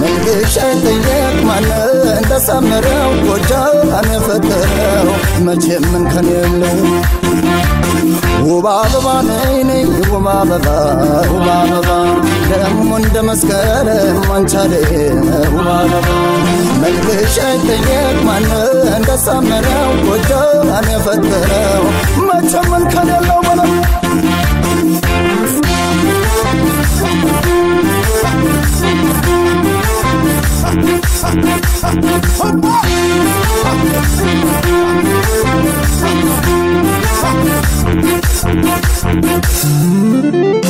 መንገሻ 0.01 0.55
ጠየቅ 0.83 1.37
ማነ 1.47 1.69
እንደሳመረው 2.11 3.07
ጎጃን 3.23 4.09
የፈጠረው 4.09 5.07
መቼም 5.45 5.85
ምን 5.93 6.03
ከን 6.11 6.27
የለው 6.33 6.77
ውብ 8.47 8.67
አበባ 8.73 9.07
ነይ 9.29 9.55
ነይ 9.69 9.81
ውብ 10.11 10.27
አበባ 10.33 10.67
ውብ 11.31 11.47
አበባ። 11.55 11.89
ደግሞ 12.51 12.91
እንደ 13.01 13.17
መስከረም 13.29 14.29
አንቻለ 14.37 14.73
ውብ 15.55 15.67
አበባ 15.73 16.07
መልክሽ 16.83 17.35
አይጠየቅ 17.47 18.15
ማን 18.29 18.47
እንደሳመረው 18.97 19.91
ጎጆን 20.05 20.69
የፈጠረው 20.93 21.83
መቼም 22.29 22.69
ምን 22.73 22.85
ከሌለው 22.93 23.41
በለው 23.47 23.73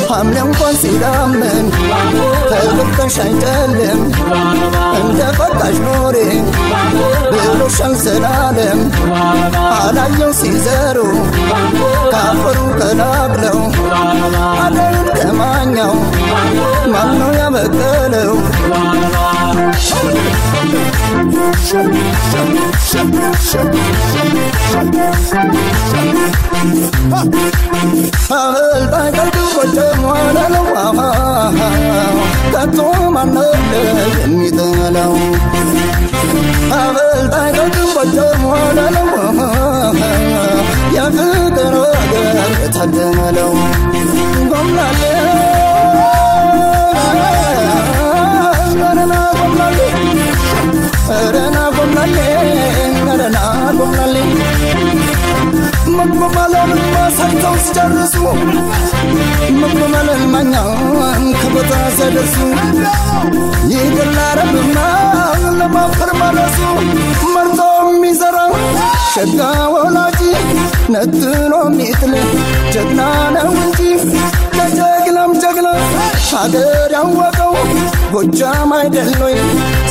ሐምሌ 0.10 0.38
እንኳን 0.40 0.76
ሲዳምን 0.82 1.66
ተብቀሽ 2.50 3.16
አይጨልም 3.24 4.02
እንደ 5.00 5.20
ስላለም 8.04 8.80
አላየው 9.78 10.32
ሲዘሩ 10.34 10.98
ካፈሩ 12.14 12.60
ቀላቅለው 12.80 13.60
አደይን 14.58 15.08
ከማኛው 15.18 15.94
ማነው 16.94 17.32
የፍቅር 40.96 41.74
ወገን 41.82 42.38
ረና 48.90 49.14
ጎምላሌ 49.38 49.80
ረና 51.36 51.58
ጎምላሌ 51.76 52.16
ረና 53.20 53.38
ከቦታ 61.42 61.72
ሲያደርሱ 61.98 62.36
ይገላረብና 63.74 64.80
ለማፈር 65.60 66.12
ማለሱ 66.22 66.58
መርጦ 67.36 67.60
የሚዘራ 68.04 68.38
ሸጋ 69.12 69.40
ወላጅ 69.74 70.20
ነጥሎ 70.94 71.54
የሚጥል 71.66 72.14
ጀግና 72.74 73.02
ነው 73.36 73.50
እንጂ 73.58 73.80
ከጀግናም 74.56 75.32
ጀግና 75.44 75.68
ሀገር 76.32 76.68
ያወቀው 76.96 77.54
ጎጃም 78.14 78.72
አይደል 78.78 79.12
ወይ? 79.24 79.36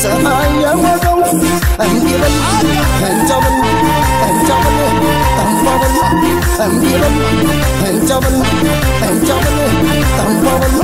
ሰማይ 0.02 0.50
ያወቀው 0.64 1.18
እንዲበል 1.84 2.36
እንጃበል 3.08 3.56
እንጃበል 4.26 4.76
ጠንባበል 5.36 5.96
እንዲበል 6.66 7.16
እንጃበል 7.88 8.36
እንጃበል 9.08 9.56
ጠንባበል 10.18 10.76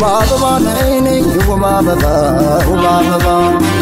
ውብ 0.00 0.10
አበባ 0.10 0.44
ነይ 0.64 0.92
ነይ 1.04 1.18
ውብ 1.48 1.62
አበባ 1.70 2.04
ውብ 2.68 2.84
አበባ 2.90 3.26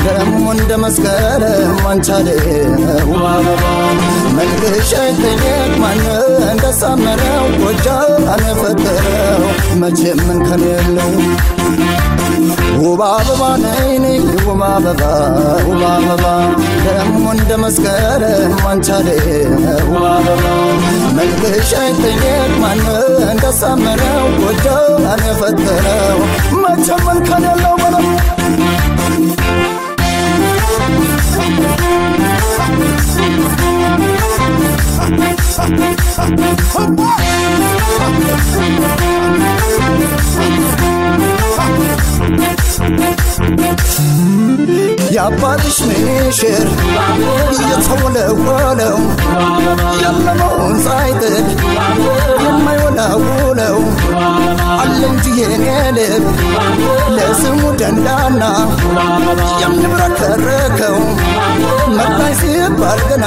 ደግሞ 0.06 0.40
እንደ 0.54 0.70
መስከረም 0.84 1.76
አንቻለ 1.90 2.28
ውብ 3.10 3.22
አበባ 3.28 3.62
አይጠየቅ 5.00 5.70
ማን 5.82 6.00
እንደሳመረው 6.48 7.46
ጎጃን 7.60 8.42
የፈጠረው 8.48 9.44
መቼም 9.82 10.22
ምን 10.26 10.40
ከን 10.48 10.64
የለው 10.68 11.12
ውብ 12.82 13.02
አበባ 13.08 13.52
ነይ 13.64 13.92
ነይ 14.04 14.18
ውብ 14.48 14.64
አበባ 14.68 15.02
ውብ 15.68 15.84
አበባ 15.92 16.24
እንደ 17.32 17.52
መስከረም 17.62 18.54
አንቻለ 18.70 19.08
መልክሽ 21.18 21.70
አይጠየቅ 21.80 22.52
ማን 22.62 22.80
እንደሳመረው 23.32 24.26
ጎጃን 24.38 25.24
የፈጠረው 25.28 26.18
መቼም 26.62 27.02
ምን 27.06 27.20
ከን 27.28 27.46
የለው 27.48 27.74
በለው 27.82 28.06
የአባትሽ 45.14 45.76
ምሽር 45.86 46.66
እየተወለወለው 47.54 48.98
ያለመውን 50.02 50.74
ሳይጥል 50.86 51.46
የማይወላውለው 52.44 53.78
አለ 54.78 55.00
እንጂ 55.10 55.26
የኔ 55.42 55.66
ልብ 55.98 56.26
ለስሙ 57.16 57.62
ደንዳና 57.80 58.42
የሚብረከረከው 59.62 60.98
መጣይ 61.98 62.34
ሲባል 62.42 63.00
ገና 63.10 63.26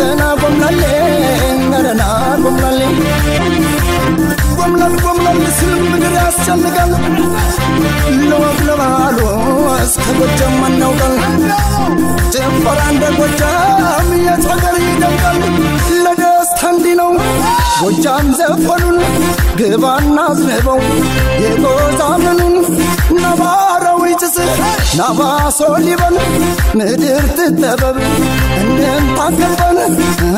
ረና 0.00 0.22
ጎምላሌ 0.40 0.80
ረና 1.84 2.02
ጎምላሌ 2.42 2.80
ጎምላል 4.58 4.94
ጎምላል 5.04 5.40
ስል 5.58 5.74
ምድር 5.84 6.14
ያስጨንቃል 6.18 6.92
ለወግ 8.30 8.58
ለባህሉ 8.68 9.18
እስከ 9.76 10.06
ጎጃም 10.18 10.56
አናውቃል 10.66 11.14
ጭፈራ 12.34 12.80
እንደ 12.92 13.04
ጎጃም 13.18 14.08
የት 14.26 14.46
ይደምቃል 14.86 15.38
ለደስታ 16.04 16.62
እንዲህ 16.72 16.96
ነው 17.00 17.10
ጎጃም 17.82 18.26
ዘፈኑን 18.38 18.98
ግባና 19.60 20.18
አዝንበው 20.26 20.80
የጎዛምኑን 21.42 22.56
ነባራዊ 23.18 23.87
ናባ 24.98 25.20
ሶሊበን 25.56 26.14
ምድር 26.78 27.24
ትጠበብ 27.38 27.96
እንን 28.60 29.04
ታገልበን 29.18 29.78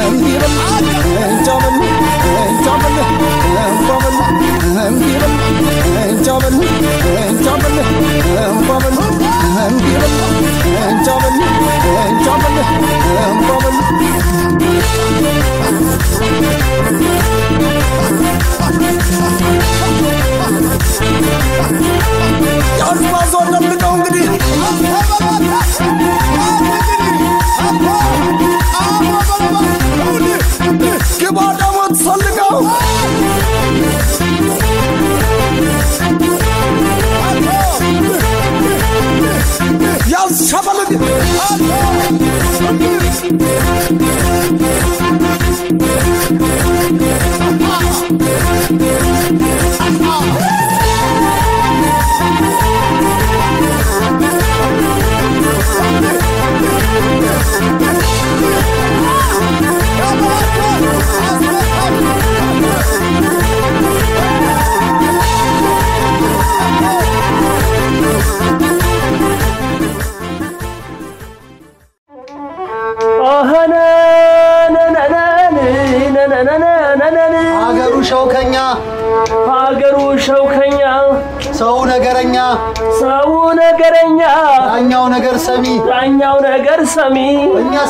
እንዲበል 0.05 0.55
እንጃበል 1.25 1.77
እንጃበል 2.45 2.97
እንባበል 3.65 4.17
እንዲበል 4.87 5.35
እንጃበል 6.05 6.57
እንጃበል 7.25 7.77
እንባበል 8.47 8.97
እንዲበል 9.67 10.15
እንጃበል 10.85 11.37
እንጃበል 12.07 12.59
እንባበል 13.27 13.77
ያልባዞ 22.81 23.33
ደምል 23.53 23.80
Yeah. 41.61 42.01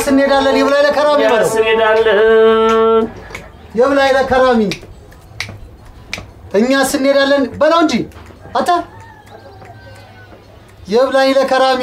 የባስ 0.01 0.11
እንሄዳለን። 0.11 0.55
ይብላኝ 0.59 0.81
ለከራሚ 0.85 1.19
የባስ 1.23 1.51
እንሄዳለን። 1.59 2.19
ይብላኝ 3.75 4.09
ለከራሚ 4.17 4.61
እኛስ 6.59 6.91
እንሄዳለን 6.97 7.43
በለው 7.59 7.79
እንጂ 7.83 7.93
አታ 8.59 8.69
ይብላኝ 10.87 11.29
ለከራሚ 11.37 11.81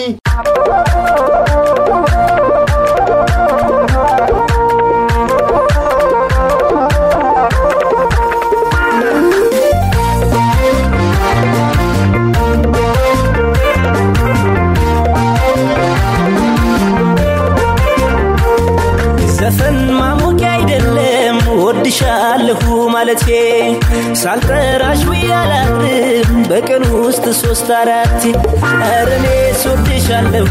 ወድሻለሁ 21.90 22.62
ማለቴ። 22.94 23.26
ሳልጠራሽ 24.20 25.02
ውያላድርም 25.10 26.40
በቀን 26.50 26.82
ውስጥ 26.96 27.24
ሶስት 27.38 27.68
አራት። 27.76 28.24
አረኔ 28.88 29.26
ስወድሻለሁ 29.62 30.50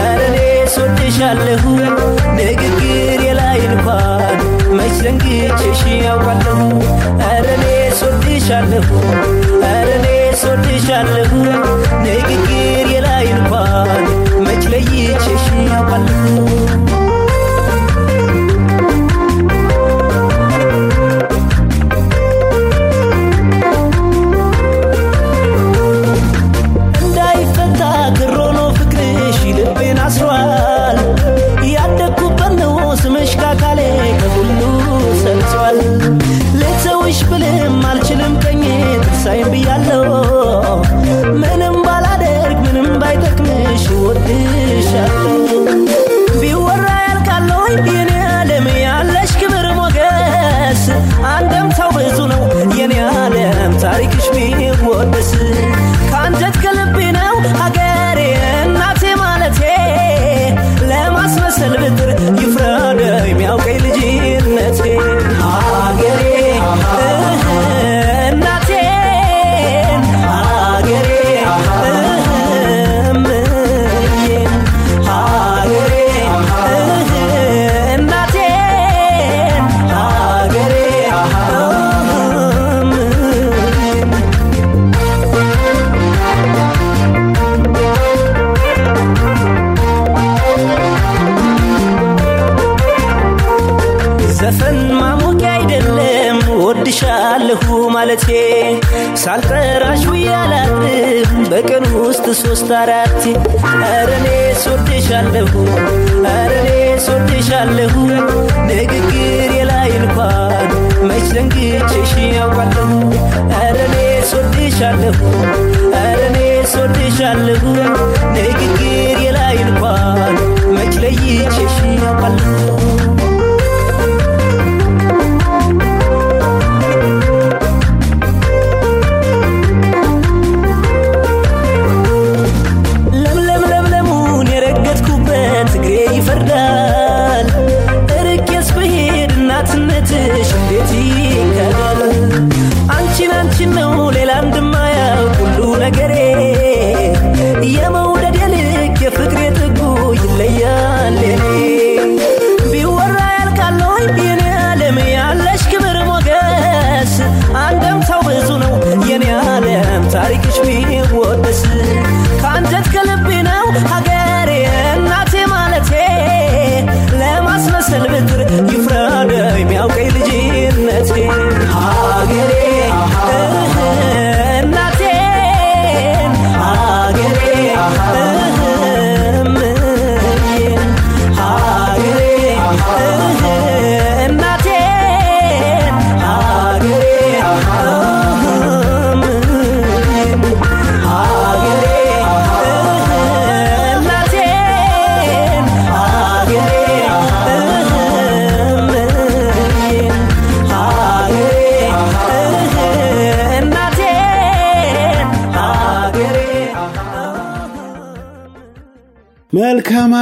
አረኔ 0.00 0.36
ስወድሻለሁ 0.74 1.62
ንግግር 2.38 2.82
የላይ 3.28 3.60
እንኳን 3.68 4.40
መች 4.78 4.96
ዘንግቼሽ 4.98 5.82
ያውቃለሁ 6.06 6.58
አረኔ 7.30 7.64
ስወድሻለሁ 8.00 8.90
አረኔ 9.70 10.06
ስወድሻለሁ 10.42 11.32
ንግግር 12.04 12.50
የላይ 12.96 13.28
እንኳን 13.36 14.04
መች 14.46 14.64
ለይቼሽ 14.74 15.46
ያውቃለሁ 15.68 16.26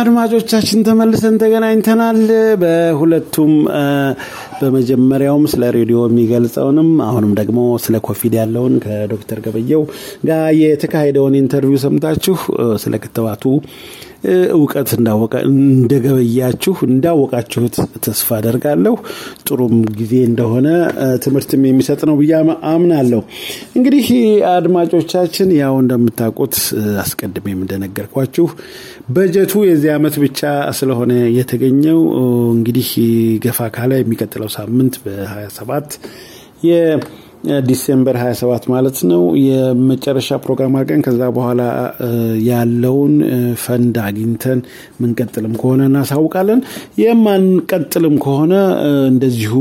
አድማጮቻችን 0.07 0.85
ተመልሰን 0.87 1.37
ተገናኝተናል። 1.41 2.19
በሁለቱም 2.61 3.53
በመጀመሪያውም 4.61 5.45
ስለ 5.53 5.71
ሬዲዮ 5.77 5.99
የሚገልጸውንም 6.05 6.91
አሁንም 7.07 7.33
ደግሞ 7.41 7.59
ስለ 7.85 7.99
ኮቪድ 8.07 8.35
ያለውን 8.39 8.75
ከዶክተር 8.85 9.39
ገበየው 9.47 9.83
ጋር 10.29 10.45
የተካሄደውን 10.61 11.39
interview 11.41 11.81
ሰምታችሁ 11.85 12.37
ስለ 12.85 13.01
ክትባቱ 13.05 13.45
እውቀት 14.57 14.91
እንደገበያችሁ 15.47 16.75
እንዳወቃችሁት 16.87 17.77
ተስፋ 18.05 18.29
አደርጋለሁ። 18.39 18.95
ጥሩም 19.47 19.75
ጊዜ 19.99 20.15
እንደሆነ 20.29 20.69
ትምህርትም 21.25 21.65
የሚሰጥ 21.69 22.01
ነው 22.11 22.17
ብዬ 22.21 22.33
አምናለሁ። 22.73 23.21
እንግዲህ 23.77 24.07
አድማጮቻችን 24.53 25.51
ያው 25.61 25.77
እንደምታውቁት 25.83 26.57
አስቀድሜም 27.03 27.61
እንደነገርኳችሁ 27.65 28.49
በጀቱ 29.17 29.53
የዚህ 29.69 29.93
ዓመት 29.97 30.17
ብቻ 30.25 30.41
ስለሆነ 30.79 31.13
የተገኘው 31.37 32.01
እንግዲህ 32.57 32.89
ገፋ 33.45 33.69
ካለ 33.77 33.93
የሚቀጥለው 34.01 34.51
ሳምንት 34.57 34.97
በ27 35.05 35.99
December 37.69 38.17
27 38.21 38.69
ማለት 38.73 38.99
ነው 39.11 39.23
የመጨረሻ 39.45 40.39
ፕሮግራም 40.45 40.77
አድርገን 40.79 41.05
ከዛ 41.07 41.23
በኋላ 41.37 41.63
ያለውን 42.49 43.15
ፈንድ 43.65 43.97
አግኝተን 44.05 44.61
ምንቀጥልም 45.03 45.55
ከሆነ 45.61 45.83
እናሳውቃለን። 45.91 46.63
የማንቀጥልም 47.03 48.17
ከሆነ 48.25 48.55
እንደዚሁ 49.11 49.55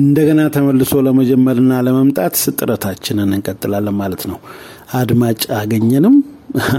እንደገና 0.00 0.40
ተመልሶ 0.54 0.94
ለመጀመርና 1.06 1.72
ለመምጣት 1.86 2.34
ጥረታችንን 2.58 3.30
እንቀጥላለን 3.36 3.96
ማለት 4.00 4.22
ነው። 4.30 4.38
አድማጭ 4.98 5.42
አገኘንም 5.60 6.16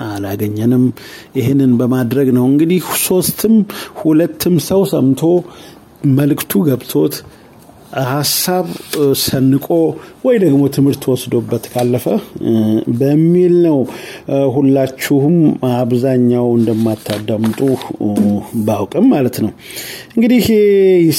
አላገኘንም 0.07 0.83
ይህንን 1.37 1.71
በማድረግ 1.79 2.29
ነው 2.37 2.45
እንግዲህ 2.51 2.81
ሶስትም 3.05 3.53
ሁለትም 4.01 4.55
ሰው 4.67 4.81
ሰምቶ 4.93 5.21
መልእክቱ 6.17 6.61
ገብቶት 6.67 7.15
ሀሳብ 8.09 8.67
ሰንቆ 9.23 9.65
ወይ 10.25 10.35
ደግሞ 10.43 10.61
ትምህርት 10.75 11.03
ወስዶበት 11.11 11.63
ካለፈ 11.73 12.05
በሚል 12.99 13.53
ነው 13.65 13.77
ሁላችሁም 14.55 15.35
አብዛኛው 15.73 16.47
እንደማታዳምጡ 16.57 17.59
ባናውቅም 18.67 19.05
ማለት 19.13 19.35
ነው። 19.45 19.51
እንግዲህ 20.15 20.45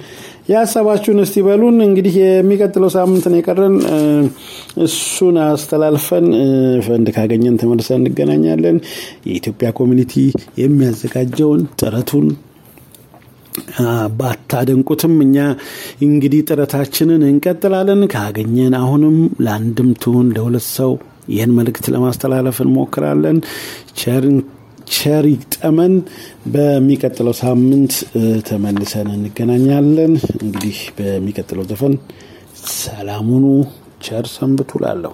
የሀሳባችሁን 0.50 1.22
እስቲ 1.24 1.44
በሉን። 1.46 1.78
እንግዲህ 1.86 2.16
የሚቀጥለው 2.22 2.90
ሳምንት 2.96 3.26
ነው 3.32 3.38
የቀረን። 3.40 3.76
እሱን 4.86 5.38
አስተላልፈን 5.46 6.28
ፈንድ 6.88 7.10
ካገኘን 7.16 7.60
ተመልሰን 7.62 8.02
እንገናኛለን። 8.02 8.80
የኢትዮጵያ 9.30 9.70
community 9.80 10.16
የሚያዘጋጀውን 10.64 11.64
ጥረቱን 11.82 12.28
ባታደንቁትም 14.20 15.16
እኛ 15.26 15.38
እንግዲህ 16.06 16.42
ጥረታችንን 16.50 17.24
እንቀጥላለን። 17.30 18.02
ካገኘን 18.14 18.76
አሁንም 18.80 19.16
ለአንድም 19.46 19.90
ትሁን 20.04 20.30
ለሁለት 20.36 20.68
ሰው 20.76 20.94
ይህን 21.30 21.52
መልእክት 21.58 21.86
ለማስተላለፍ 21.94 22.58
እንሞክራለን። 22.64 23.38
ቸር 24.94 25.26
ይግጠመን። 25.30 25.94
በሚቀጥለው 26.54 27.36
ሳምንት 27.42 27.94
ተመልሰን 28.50 29.10
እንገናኛለን። 29.16 30.14
እንግዲህ 30.40 30.80
በሚቀጥለው 30.98 31.66
ዘፈን 31.70 31.96
ሰላሙኑ 32.76 33.46
ቸር 34.02 34.26
ሰንብቱ 34.34 34.72
ላለሁ 34.84 35.14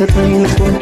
ልቦን 0.00 0.74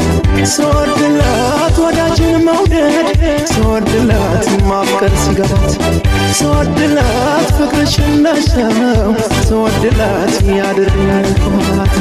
ስወድላት 0.53 1.77
ወዳጅን 1.83 2.35
መውደድ 2.47 3.09
ስወድላት 3.53 4.49
ማፍቀር 4.69 5.15
ሲገባት 5.23 5.73
ስወድላት 6.39 7.49
ፍቅርሽን 7.59 8.13
ነሻው 8.25 9.13
ስወድላት 9.49 10.35
ያድርግኛል 10.59 11.29
ኩራት። 11.39 11.95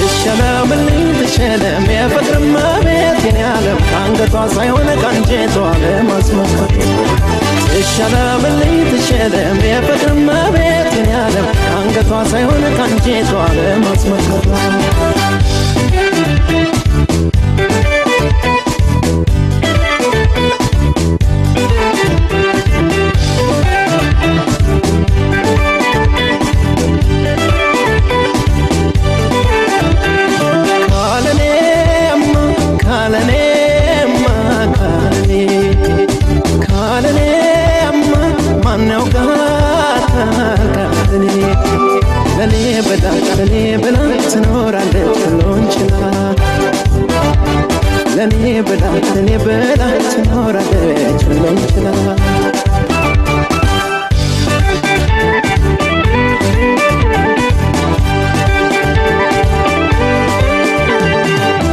ትሸለምልኝ 0.00 1.06
ትሸለም 1.18 1.84
የፍቅር 1.94 2.36
መቤት 2.54 3.20
የኔ 3.26 3.38
ዓለም 3.52 3.78
ከአንገቷ 3.86 4.34
ሳይሆን 4.56 4.88
ከአንጀቷ 5.02 5.54
ለማስመካት 5.82 6.74
ትሸለምልኝ 7.70 8.74
ትሸለም 8.90 9.60
የፍቅር 9.70 10.12
መቤት 10.28 10.90
የኔ 10.98 11.10
ዓለም 11.22 11.46
ከአንገቷ 11.60 12.12
ሳይሆን 12.32 12.64
ከአንጀቷ 12.78 13.32
ለማስመካት 13.58 14.46
ለኔ 42.38 42.54
ብላ 42.86 43.04
ለኔ 43.38 43.54
ብላ 43.82 43.96
ትኖራለች 44.26 45.18
ሁሉን 45.24 45.62
ችላ 45.74 46.00
ለኔ 48.16 48.34
ብላ 48.68 48.84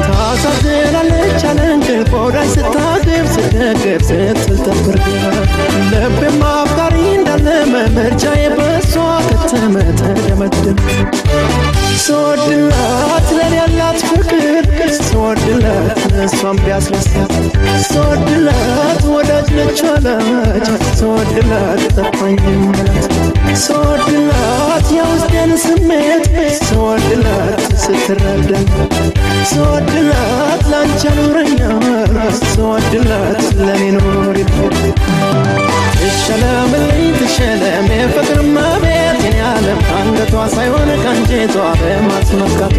ታሳዝናለች 0.07 1.41
አለ 1.49 1.59
እንቅልፍ 1.73 2.11
ወዳጅ 2.17 2.49
ስታቅፍ 2.55 3.07
ስትደግፍ 3.35 4.03
ስትል 4.09 4.57
ተብርጋ 4.65 5.07
ልቤም 5.91 6.41
አፍቃሪ 6.51 6.92
እንዳለ 7.45 7.63
ምርጫዬ 7.95 8.43
በሷ 8.57 8.91
ከተመ 9.23 9.73
ተደመደም 9.99 10.77
ስወድላት 12.03 13.25
ለኔ 13.37 13.53
ያላት 13.59 13.99
ፍቅር 14.09 14.45
ስወድላት 14.99 15.89
እሷም 16.25 16.57
ቢያስረሳት 16.61 17.33
ስወድላት 17.87 19.01
ወዳጅ 19.15 19.49
ነች 19.57 19.81
አላች 19.91 20.67
ስወድላት 20.99 21.83
ጠፋኝ 21.97 22.39
መላት 22.63 23.11
ስወድላት 23.65 24.87
የውስጤን 24.97 25.53
ስሜት 25.65 26.25
ስወድላት 26.63 27.61
ስትረዳኝ። 27.83 28.67
ስወድላት 29.51 30.63
ላንቺ 30.71 31.03
አኑረኛል 31.13 32.15
ስወድላት 32.53 33.43
ለኔ 33.61 33.83
ኖሪ 33.97 34.39
ትሸለምልኝ 36.06 37.04
ትሸለም 37.18 37.86
የፍቅር 37.93 38.39
መቤት 38.56 38.89
የኔ 39.26 39.38
ዓለም። 39.49 39.80
አንገቷ 39.97 40.34
ሳይሆን 40.56 40.89
ከንጀቷ 41.04 41.56
በማስመካት 41.82 42.74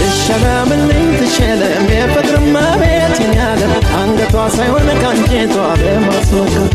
ትሸለምልኝ 0.00 1.08
ትሸለም 1.20 1.86
የፍቅር 1.94 2.36
መቤት 2.54 3.16
የኔ 3.22 3.34
ዓለም። 3.46 3.72
አንገቷ 4.00 4.36
ሳይሆን 4.56 4.88
ከንጀቷ 5.02 5.56
በማስመካት 5.82 6.74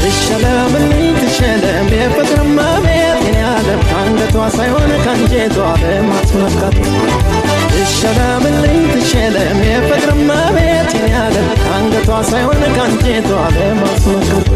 ትሸለምልኝ 0.00 1.06
ትሸለም 1.20 1.88
የፍቅር 1.98 2.40
መቤት 2.58 2.94
የኔ 3.28 3.38
ዓለም። 3.52 3.82
አንገቷ 4.00 4.36
ሳይሆን 4.56 4.90
ከንጀቷ 5.06 5.58
በማስመካት 5.82 6.76
ትሸለምልኝ 7.88 8.78
ትሸለም 8.92 9.58
የፍቅር 9.66 10.04
መቤት 10.28 10.90
የኔ 10.96 11.10
ዓለም 11.20 11.46
አንገቷ 11.74 12.08
ሳይሆን 12.30 12.62
ከንጀቷ 12.76 13.28
በማስመካት 13.56 14.48